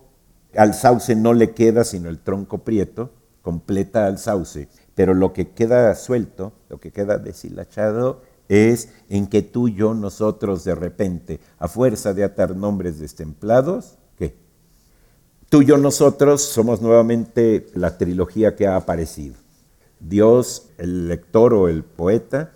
al 0.56 0.74
sauce 0.74 1.16
no 1.16 1.34
le 1.34 1.52
queda 1.52 1.84
sino 1.84 2.10
el 2.10 2.20
tronco 2.20 2.60
prieto, 2.60 3.12
completa 3.42 4.06
al 4.06 4.18
sauce, 4.18 4.70
pero 4.96 5.14
lo 5.14 5.34
que 5.34 5.50
queda 5.50 5.94
suelto, 5.96 6.54
lo 6.70 6.80
que 6.80 6.92
queda 6.92 7.18
deshilachado, 7.18 8.22
es 8.50 8.90
en 9.10 9.28
que 9.28 9.42
tú, 9.42 9.70
yo, 9.70 9.94
nosotros 9.94 10.64
de 10.64 10.76
repente, 10.76 11.40
a 11.58 11.68
fuerza 11.68 12.14
de 12.14 12.24
atar 12.24 12.56
nombres 12.56 13.00
destemplados, 13.00 13.98
¿qué? 14.18 14.36
Tú, 15.50 15.64
yo, 15.64 15.78
nosotros 15.78 16.42
somos 16.42 16.82
nuevamente 16.82 17.68
la 17.74 17.98
trilogía 17.98 18.56
que 18.56 18.68
ha 18.68 18.76
aparecido. 18.76 19.36
Dios, 20.00 20.70
el 20.78 21.08
lector 21.08 21.54
o 21.54 21.70
el 21.70 21.84
poeta 21.84 22.52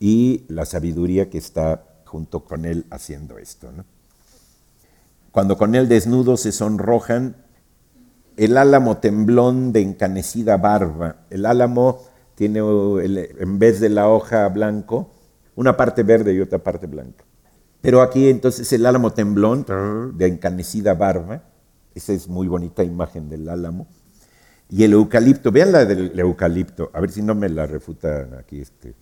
y 0.00 0.44
la 0.48 0.64
sabiduría 0.64 1.28
que 1.28 1.38
está 1.38 1.84
junto 2.04 2.44
con 2.44 2.64
él 2.64 2.86
haciendo 2.90 3.38
esto. 3.38 3.68
Cuando 5.30 5.58
con 5.58 5.74
él 5.74 5.88
desnudos 5.88 6.42
se 6.42 6.52
sonrojan, 6.52 7.43
el 8.36 8.56
álamo 8.56 8.98
temblón 8.98 9.72
de 9.72 9.80
encanecida 9.80 10.56
barba. 10.56 11.16
El 11.30 11.46
álamo 11.46 12.02
tiene 12.34 12.60
en 12.60 13.58
vez 13.58 13.80
de 13.80 13.88
la 13.88 14.08
hoja 14.08 14.48
blanco, 14.48 15.10
una 15.54 15.76
parte 15.76 16.02
verde 16.02 16.34
y 16.34 16.40
otra 16.40 16.58
parte 16.58 16.86
blanca. 16.86 17.24
Pero 17.80 18.02
aquí 18.02 18.28
entonces 18.28 18.72
el 18.72 18.86
álamo 18.86 19.12
temblón 19.12 19.64
de 20.16 20.26
encanecida 20.26 20.94
barba, 20.94 21.42
esa 21.94 22.12
es 22.12 22.28
muy 22.28 22.48
bonita 22.48 22.82
imagen 22.82 23.28
del 23.28 23.48
álamo. 23.48 23.86
Y 24.70 24.82
el 24.84 24.94
eucalipto, 24.94 25.52
vean 25.52 25.72
la 25.72 25.84
del 25.84 26.18
eucalipto, 26.18 26.90
a 26.94 27.00
ver 27.00 27.10
si 27.10 27.22
no 27.22 27.34
me 27.34 27.48
la 27.48 27.66
refutan 27.66 28.34
aquí. 28.34 28.60
Este. 28.60 28.94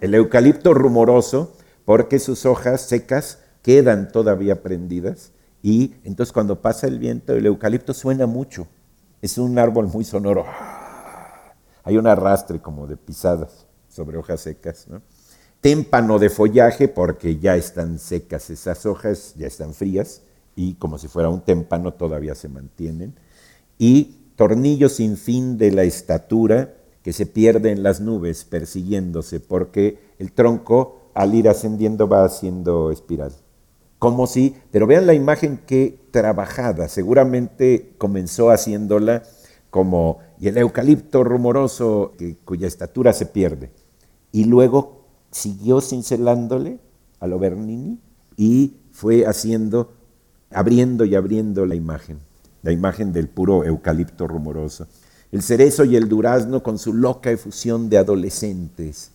El 0.00 0.14
eucalipto 0.14 0.72
rumoroso, 0.72 1.52
porque 1.84 2.18
sus 2.18 2.46
hojas 2.46 2.82
secas 2.82 3.40
quedan 3.62 4.10
todavía 4.10 4.62
prendidas 4.62 5.32
y 5.68 5.94
entonces 6.02 6.32
cuando 6.32 6.62
pasa 6.62 6.86
el 6.86 6.98
viento, 6.98 7.34
el 7.34 7.44
eucalipto 7.44 7.92
suena 7.92 8.26
mucho. 8.26 8.66
Es 9.20 9.36
un 9.36 9.58
árbol 9.58 9.88
muy 9.88 10.02
sonoro. 10.02 10.46
Hay 11.84 11.98
un 11.98 12.06
arrastre 12.06 12.58
como 12.58 12.86
de 12.86 12.96
pisadas 12.96 13.66
sobre 13.86 14.16
hojas 14.16 14.40
secas. 14.40 14.86
¿no? 14.88 15.02
témpano 15.60 16.18
de 16.18 16.30
follaje 16.30 16.88
porque 16.88 17.38
ya 17.38 17.54
están 17.56 17.98
secas 17.98 18.48
esas 18.48 18.86
hojas, 18.86 19.34
ya 19.36 19.46
están 19.46 19.74
frías 19.74 20.22
y 20.56 20.74
como 20.76 20.96
si 20.96 21.06
fuera 21.06 21.28
un 21.28 21.42
témpano 21.42 21.92
todavía 21.92 22.34
se 22.34 22.48
mantienen. 22.48 23.14
Y 23.76 24.16
tornillo 24.36 24.88
sin 24.88 25.18
fin 25.18 25.58
de 25.58 25.72
la 25.72 25.82
estatura 25.82 26.76
que 27.02 27.12
se 27.12 27.26
pierde 27.26 27.72
en 27.72 27.82
las 27.82 28.00
nubes 28.00 28.46
persiguiéndose 28.46 29.40
porque 29.40 29.98
el 30.18 30.32
tronco 30.32 31.10
al 31.12 31.34
ir 31.34 31.46
ascendiendo 31.46 32.08
va 32.08 32.24
haciendo 32.24 32.90
espiral. 32.90 33.32
Como 33.98 34.26
si, 34.26 34.54
pero 34.70 34.86
vean 34.86 35.06
la 35.06 35.14
imagen 35.14 35.58
que 35.66 35.98
trabajada, 36.10 36.88
seguramente 36.88 37.94
comenzó 37.98 38.50
haciéndola 38.50 39.24
como, 39.70 40.18
y 40.38 40.48
el 40.48 40.58
eucalipto 40.58 41.24
rumoroso 41.24 42.14
cuya 42.44 42.68
estatura 42.68 43.12
se 43.12 43.26
pierde. 43.26 43.70
Y 44.30 44.44
luego 44.44 45.04
siguió 45.30 45.80
cincelándole 45.80 46.78
a 47.20 47.26
lo 47.26 47.38
Bernini 47.38 47.98
y 48.36 48.76
fue 48.92 49.26
haciendo, 49.26 49.92
abriendo 50.50 51.04
y 51.04 51.14
abriendo 51.14 51.66
la 51.66 51.74
imagen, 51.74 52.18
la 52.62 52.72
imagen 52.72 53.12
del 53.12 53.28
puro 53.28 53.64
eucalipto 53.64 54.26
rumoroso. 54.28 54.86
El 55.32 55.42
cerezo 55.42 55.84
y 55.84 55.96
el 55.96 56.08
durazno 56.08 56.62
con 56.62 56.78
su 56.78 56.94
loca 56.94 57.30
efusión 57.30 57.90
de 57.90 57.98
adolescentes, 57.98 59.10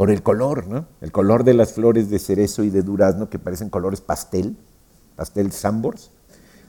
por 0.00 0.10
el 0.10 0.22
color, 0.22 0.66
¿no? 0.66 0.86
El 1.02 1.12
color 1.12 1.44
de 1.44 1.52
las 1.52 1.74
flores 1.74 2.08
de 2.08 2.18
cerezo 2.18 2.64
y 2.64 2.70
de 2.70 2.80
durazno 2.80 3.28
que 3.28 3.38
parecen 3.38 3.68
colores 3.68 4.00
pastel, 4.00 4.56
pastel 5.14 5.52
sambors, 5.52 6.10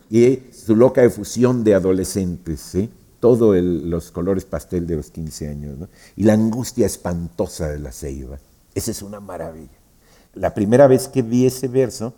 y 0.10 0.40
su 0.52 0.76
loca 0.76 1.02
efusión 1.02 1.64
de 1.64 1.74
adolescentes, 1.74 2.60
¿sí? 2.60 2.90
Todos 3.22 3.56
los 3.56 4.12
colores 4.12 4.44
pastel 4.44 4.86
de 4.86 4.98
los 4.98 5.12
15 5.12 5.48
años, 5.48 5.78
¿no? 5.78 5.88
Y 6.18 6.24
la 6.24 6.34
angustia 6.34 6.86
espantosa 6.86 7.70
de 7.70 7.80
la 7.80 7.94
ceiba. 7.94 8.38
Esa 8.76 8.92
es 8.92 9.02
una 9.02 9.22
maravilla. 9.22 9.80
La 10.34 10.54
primera 10.54 10.88
vez 10.88 11.08
que 11.08 11.22
vi 11.22 11.46
ese 11.46 11.70
verso, 11.70 12.14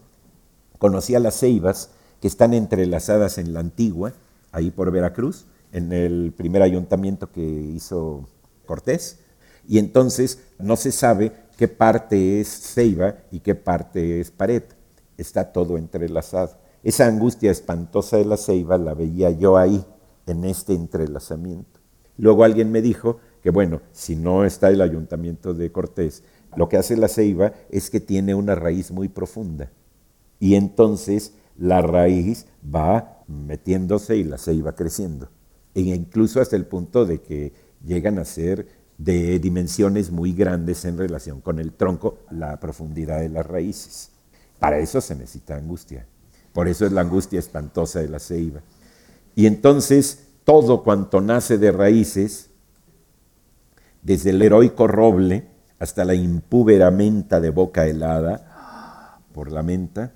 conocí 0.79 1.13
a 1.13 1.19
las 1.19 1.37
ceibas 1.37 1.91
que 2.21 2.27
están 2.27 2.55
entrelazadas 2.55 3.37
en 3.37 3.53
la 3.53 3.59
antigua, 3.59 4.13
ahí 4.51 4.71
por 4.71 4.89
Veracruz, 4.89 5.45
en 5.73 5.93
el 5.93 6.33
primer 6.35 6.63
ayuntamiento 6.63 7.31
que 7.31 7.43
hizo 7.43 8.27
Cortés, 8.65 9.19
y 9.67 9.79
entonces 9.79 10.39
no 10.59 10.75
se 10.75 10.91
sabe 10.91 11.31
qué 11.57 11.67
parte 11.67 12.39
es 12.39 12.47
ceiba 12.47 13.17
y 13.31 13.39
qué 13.39 13.55
parte 13.55 14.19
es 14.19 14.31
pared. 14.31 14.63
Está 15.17 15.51
todo 15.51 15.77
entrelazado. 15.77 16.57
Esa 16.83 17.07
angustia 17.07 17.51
espantosa 17.51 18.17
de 18.17 18.25
la 18.25 18.37
ceiba 18.37 18.77
la 18.77 18.93
veía 18.93 19.29
yo 19.31 19.57
ahí, 19.57 19.85
en 20.25 20.45
este 20.45 20.73
entrelazamiento. 20.73 21.79
Luego 22.17 22.43
alguien 22.43 22.71
me 22.71 22.81
dijo 22.81 23.19
que, 23.41 23.49
bueno, 23.49 23.81
si 23.91 24.15
no 24.15 24.45
está 24.45 24.69
el 24.69 24.81
ayuntamiento 24.81 25.53
de 25.53 25.71
Cortés, 25.71 26.23
lo 26.55 26.69
que 26.69 26.77
hace 26.77 26.95
la 26.95 27.07
ceiba 27.07 27.53
es 27.69 27.89
que 27.89 27.99
tiene 27.99 28.35
una 28.35 28.55
raíz 28.55 28.91
muy 28.91 29.09
profunda. 29.09 29.71
Y 30.39 30.55
entonces 30.55 31.33
la 31.57 31.81
raíz 31.81 32.47
va 32.63 33.23
metiéndose 33.27 34.17
y 34.17 34.23
la 34.23 34.37
ceiba 34.37 34.75
creciendo. 34.75 35.29
E 35.73 35.81
incluso 35.81 36.39
hasta 36.41 36.55
el 36.55 36.65
punto 36.65 37.05
de 37.05 37.21
que 37.21 37.53
llegan 37.83 38.19
a 38.19 38.25
ser 38.25 38.67
de 39.03 39.37
dimensiones 39.39 40.11
muy 40.11 40.33
grandes 40.33 40.85
en 40.85 40.97
relación 40.97 41.41
con 41.41 41.59
el 41.59 41.73
tronco, 41.73 42.19
la 42.29 42.59
profundidad 42.59 43.19
de 43.19 43.29
las 43.29 43.45
raíces. 43.45 44.11
Para 44.59 44.77
eso 44.77 45.01
se 45.01 45.15
necesita 45.15 45.55
angustia. 45.55 46.05
Por 46.53 46.67
eso 46.67 46.85
es 46.85 46.91
la 46.93 47.01
angustia 47.01 47.39
espantosa 47.39 47.99
de 47.99 48.07
la 48.07 48.19
ceiba. 48.19 48.61
Y 49.35 49.45
entonces 49.45 50.27
todo 50.45 50.83
cuanto 50.83 51.19
nace 51.19 51.57
de 51.57 51.71
raíces, 51.71 52.49
desde 54.01 54.29
el 54.29 54.41
heroico 54.41 54.87
roble, 54.87 55.47
hasta 55.79 56.05
la 56.05 56.13
impúbera 56.13 56.91
menta 56.91 57.41
de 57.41 57.49
boca 57.49 57.85
helada 57.85 59.19
por 59.33 59.51
la 59.51 59.63
menta, 59.63 60.13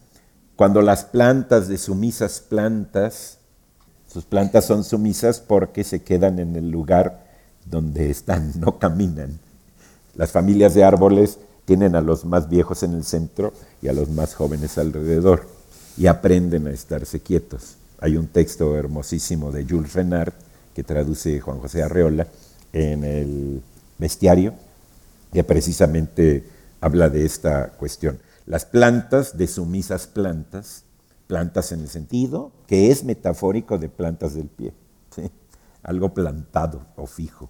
cuando 0.56 0.82
las 0.82 1.04
plantas 1.04 1.68
de 1.68 1.78
sumisas 1.78 2.40
plantas, 2.40 3.40
sus 4.08 4.24
plantas 4.24 4.66
son 4.66 4.84
sumisas 4.84 5.40
porque 5.42 5.84
se 5.84 6.04
quedan 6.04 6.40
en 6.40 6.56
el 6.56 6.70
lugar 6.72 7.27
donde 7.70 8.10
están, 8.10 8.54
no 8.60 8.80
caminan. 8.80 9.40
Las 10.16 10.32
familias 10.32 10.74
de 10.74 10.84
árboles 10.84 11.38
tienen 11.66 11.96
a 11.96 12.02
los 12.02 12.26
más 12.26 12.50
viejos 12.50 12.84
en 12.84 12.94
el 12.94 13.04
centro 13.04 13.54
y 13.82 13.88
a 13.88 13.94
los 13.94 14.10
más 14.10 14.34
jóvenes 14.34 14.78
alrededor 14.78 15.48
y 15.98 16.08
aprenden 16.08 16.68
a 16.68 16.72
estarse 16.72 17.20
quietos. 17.20 17.76
Hay 18.00 18.18
un 18.18 18.28
texto 18.28 18.78
hermosísimo 18.78 19.52
de 19.52 19.66
Jules 19.66 19.94
Renard 19.94 20.34
que 20.74 20.84
traduce 20.84 21.40
Juan 21.40 21.60
José 21.60 21.84
Arreola 21.84 22.28
en 22.72 23.04
el 23.04 23.62
bestiario 23.98 24.54
que 25.34 25.44
precisamente 25.44 26.46
habla 26.80 27.10
de 27.10 27.26
esta 27.26 27.70
cuestión. 27.70 28.20
Las 28.46 28.66
plantas 28.66 29.38
de 29.38 29.48
sumisas 29.48 30.08
plantas, 30.08 30.84
plantas 31.28 31.72
en 31.72 31.82
el 31.82 31.90
sentido 31.90 32.52
que 32.66 32.92
es 32.92 33.04
metafórico 33.04 33.78
de 33.78 33.90
plantas 33.90 34.36
del 34.36 34.48
pie. 34.48 34.74
algo 35.84 36.14
plantado 36.14 36.86
o 36.96 37.08
fijo. 37.08 37.50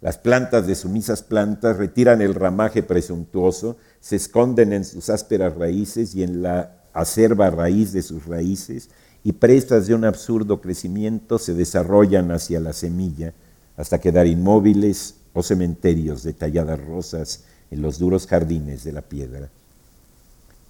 Las 0.00 0.16
plantas 0.16 0.66
de 0.66 0.76
sumisas 0.76 1.22
plantas 1.22 1.76
retiran 1.76 2.22
el 2.22 2.34
ramaje 2.34 2.82
presuntuoso, 2.82 3.76
se 4.00 4.16
esconden 4.16 4.72
en 4.72 4.84
sus 4.84 5.10
ásperas 5.10 5.56
raíces 5.56 6.14
y 6.14 6.22
en 6.22 6.42
la 6.42 6.76
acerba 6.92 7.50
raíz 7.50 7.92
de 7.92 8.02
sus 8.02 8.26
raíces, 8.26 8.90
y 9.24 9.32
prestas 9.32 9.86
de 9.86 9.94
un 9.94 10.04
absurdo 10.04 10.60
crecimiento 10.60 11.38
se 11.38 11.54
desarrollan 11.54 12.30
hacia 12.30 12.60
la 12.60 12.72
semilla 12.72 13.34
hasta 13.76 14.00
quedar 14.00 14.26
inmóviles 14.26 15.16
o 15.32 15.42
cementerios 15.42 16.22
de 16.22 16.32
talladas 16.32 16.80
rosas 16.84 17.44
en 17.70 17.82
los 17.82 17.98
duros 17.98 18.26
jardines 18.26 18.84
de 18.84 18.92
la 18.92 19.02
piedra. 19.02 19.48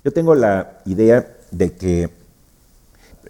Yo 0.04 0.12
tengo 0.12 0.34
la 0.34 0.80
idea 0.86 1.36
de 1.50 1.72
que 1.72 2.10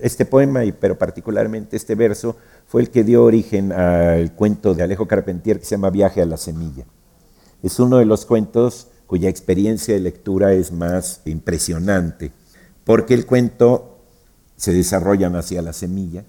este 0.00 0.24
poema, 0.24 0.60
pero 0.80 0.96
particularmente 0.96 1.76
este 1.76 1.94
verso, 1.94 2.36
fue 2.68 2.82
el 2.82 2.90
que 2.90 3.02
dio 3.02 3.24
origen 3.24 3.72
al 3.72 4.34
cuento 4.34 4.74
de 4.74 4.82
Alejo 4.82 5.08
Carpentier 5.08 5.58
que 5.58 5.64
se 5.64 5.70
llama 5.72 5.88
Viaje 5.88 6.20
a 6.20 6.26
la 6.26 6.36
Semilla. 6.36 6.84
Es 7.62 7.80
uno 7.80 7.96
de 7.96 8.04
los 8.04 8.26
cuentos 8.26 8.88
cuya 9.06 9.30
experiencia 9.30 9.94
de 9.94 10.00
lectura 10.00 10.52
es 10.52 10.70
más 10.70 11.22
impresionante, 11.24 12.30
porque 12.84 13.14
el 13.14 13.24
cuento 13.24 13.96
se 14.56 14.74
desarrolla 14.74 15.28
hacia 15.28 15.62
la 15.62 15.72
semilla. 15.72 16.24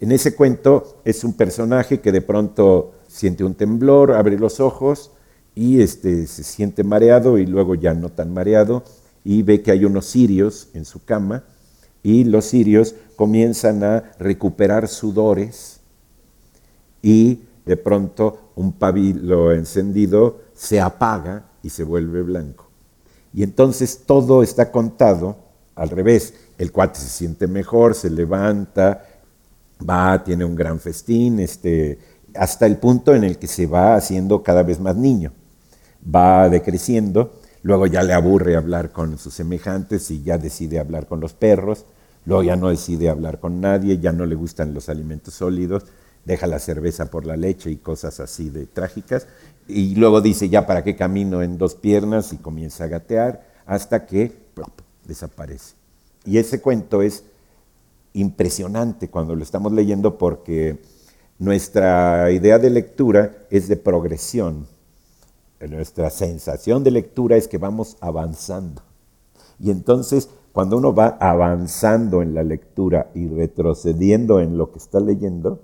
En 0.00 0.10
ese 0.10 0.34
cuento 0.34 1.00
es 1.04 1.22
un 1.22 1.34
personaje 1.34 2.00
que 2.00 2.10
de 2.10 2.22
pronto 2.22 2.94
siente 3.06 3.44
un 3.44 3.54
temblor, 3.54 4.12
abre 4.12 4.36
los 4.36 4.58
ojos 4.58 5.12
y 5.54 5.80
este, 5.80 6.26
se 6.26 6.42
siente 6.42 6.82
mareado 6.82 7.38
y 7.38 7.46
luego 7.46 7.76
ya 7.76 7.94
no 7.94 8.10
tan 8.10 8.34
mareado 8.34 8.82
y 9.22 9.42
ve 9.42 9.62
que 9.62 9.70
hay 9.70 9.84
unos 9.84 10.06
cirios 10.06 10.70
en 10.74 10.84
su 10.84 11.04
cama 11.04 11.44
y 12.08 12.24
los 12.24 12.46
cirios 12.46 12.94
comienzan 13.16 13.84
a 13.84 14.12
recuperar 14.18 14.88
sudores 14.88 15.80
y 17.02 17.42
de 17.66 17.76
pronto 17.76 18.52
un 18.56 18.72
pabilo 18.72 19.52
encendido 19.52 20.40
se 20.54 20.80
apaga 20.80 21.50
y 21.62 21.68
se 21.68 21.84
vuelve 21.84 22.22
blanco. 22.22 22.70
Y 23.34 23.42
entonces 23.42 24.04
todo 24.06 24.42
está 24.42 24.72
contado 24.72 25.36
al 25.74 25.90
revés. 25.90 26.32
El 26.56 26.72
cuate 26.72 26.98
se 26.98 27.10
siente 27.10 27.46
mejor, 27.46 27.94
se 27.94 28.08
levanta, 28.08 29.04
va, 29.78 30.24
tiene 30.24 30.46
un 30.46 30.54
gran 30.54 30.80
festín, 30.80 31.40
este, 31.40 31.98
hasta 32.34 32.64
el 32.64 32.78
punto 32.78 33.14
en 33.14 33.22
el 33.22 33.38
que 33.38 33.48
se 33.48 33.66
va 33.66 33.96
haciendo 33.96 34.42
cada 34.42 34.62
vez 34.62 34.80
más 34.80 34.96
niño. 34.96 35.32
Va 36.02 36.48
decreciendo, 36.48 37.34
luego 37.62 37.86
ya 37.86 38.02
le 38.02 38.14
aburre 38.14 38.56
hablar 38.56 38.92
con 38.92 39.18
sus 39.18 39.34
semejantes 39.34 40.10
y 40.10 40.22
ya 40.22 40.38
decide 40.38 40.78
hablar 40.78 41.06
con 41.06 41.20
los 41.20 41.34
perros, 41.34 41.84
luego 42.28 42.42
ya 42.42 42.56
no 42.56 42.68
decide 42.68 43.08
hablar 43.08 43.40
con 43.40 43.58
nadie, 43.62 43.98
ya 43.98 44.12
no 44.12 44.26
le 44.26 44.34
gustan 44.34 44.74
los 44.74 44.90
alimentos 44.90 45.32
sólidos, 45.32 45.84
deja 46.26 46.46
la 46.46 46.58
cerveza 46.58 47.10
por 47.10 47.24
la 47.24 47.38
leche 47.38 47.70
y 47.70 47.76
cosas 47.76 48.20
así 48.20 48.50
de 48.50 48.66
trágicas, 48.66 49.26
y 49.66 49.94
luego 49.94 50.20
dice 50.20 50.50
ya 50.50 50.66
para 50.66 50.84
qué 50.84 50.94
camino 50.94 51.42
en 51.42 51.56
dos 51.56 51.74
piernas 51.74 52.34
y 52.34 52.36
comienza 52.36 52.84
a 52.84 52.88
gatear 52.88 53.46
hasta 53.64 54.04
que 54.04 54.36
desaparece. 55.06 55.74
Y 56.26 56.36
ese 56.36 56.60
cuento 56.60 57.00
es 57.00 57.24
impresionante 58.12 59.08
cuando 59.08 59.34
lo 59.34 59.42
estamos 59.42 59.72
leyendo 59.72 60.18
porque 60.18 60.82
nuestra 61.38 62.30
idea 62.30 62.58
de 62.58 62.68
lectura 62.68 63.38
es 63.48 63.68
de 63.68 63.76
progresión. 63.78 64.66
Nuestra 65.66 66.10
sensación 66.10 66.84
de 66.84 66.90
lectura 66.90 67.36
es 67.36 67.48
que 67.48 67.56
vamos 67.56 67.96
avanzando. 68.00 68.82
Y 69.58 69.70
entonces, 69.70 70.28
cuando 70.58 70.76
uno 70.76 70.92
va 70.92 71.16
avanzando 71.20 72.20
en 72.20 72.34
la 72.34 72.42
lectura 72.42 73.12
y 73.14 73.28
retrocediendo 73.28 74.40
en 74.40 74.58
lo 74.58 74.72
que 74.72 74.78
está 74.78 74.98
leyendo, 74.98 75.62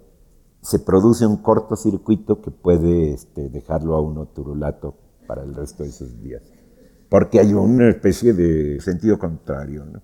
se 0.61 0.78
produce 0.78 1.26
un 1.26 1.38
cortocircuito 1.38 2.40
que 2.40 2.52
puede 2.52 3.12
este, 3.12 3.48
dejarlo 3.48 3.96
a 3.96 4.00
uno 4.00 4.26
turulato 4.26 4.94
para 5.26 5.42
el 5.42 5.52
resto 5.52 5.83
de 5.83 5.90
sus 5.90 6.22
días. 6.22 6.44
Porque 7.09 7.40
hay 7.40 7.52
una 7.54 7.88
especie 7.88 8.35
de 8.35 8.80
sentido 8.80 9.18
contrario. 9.18 9.85
¿no? 9.85 10.00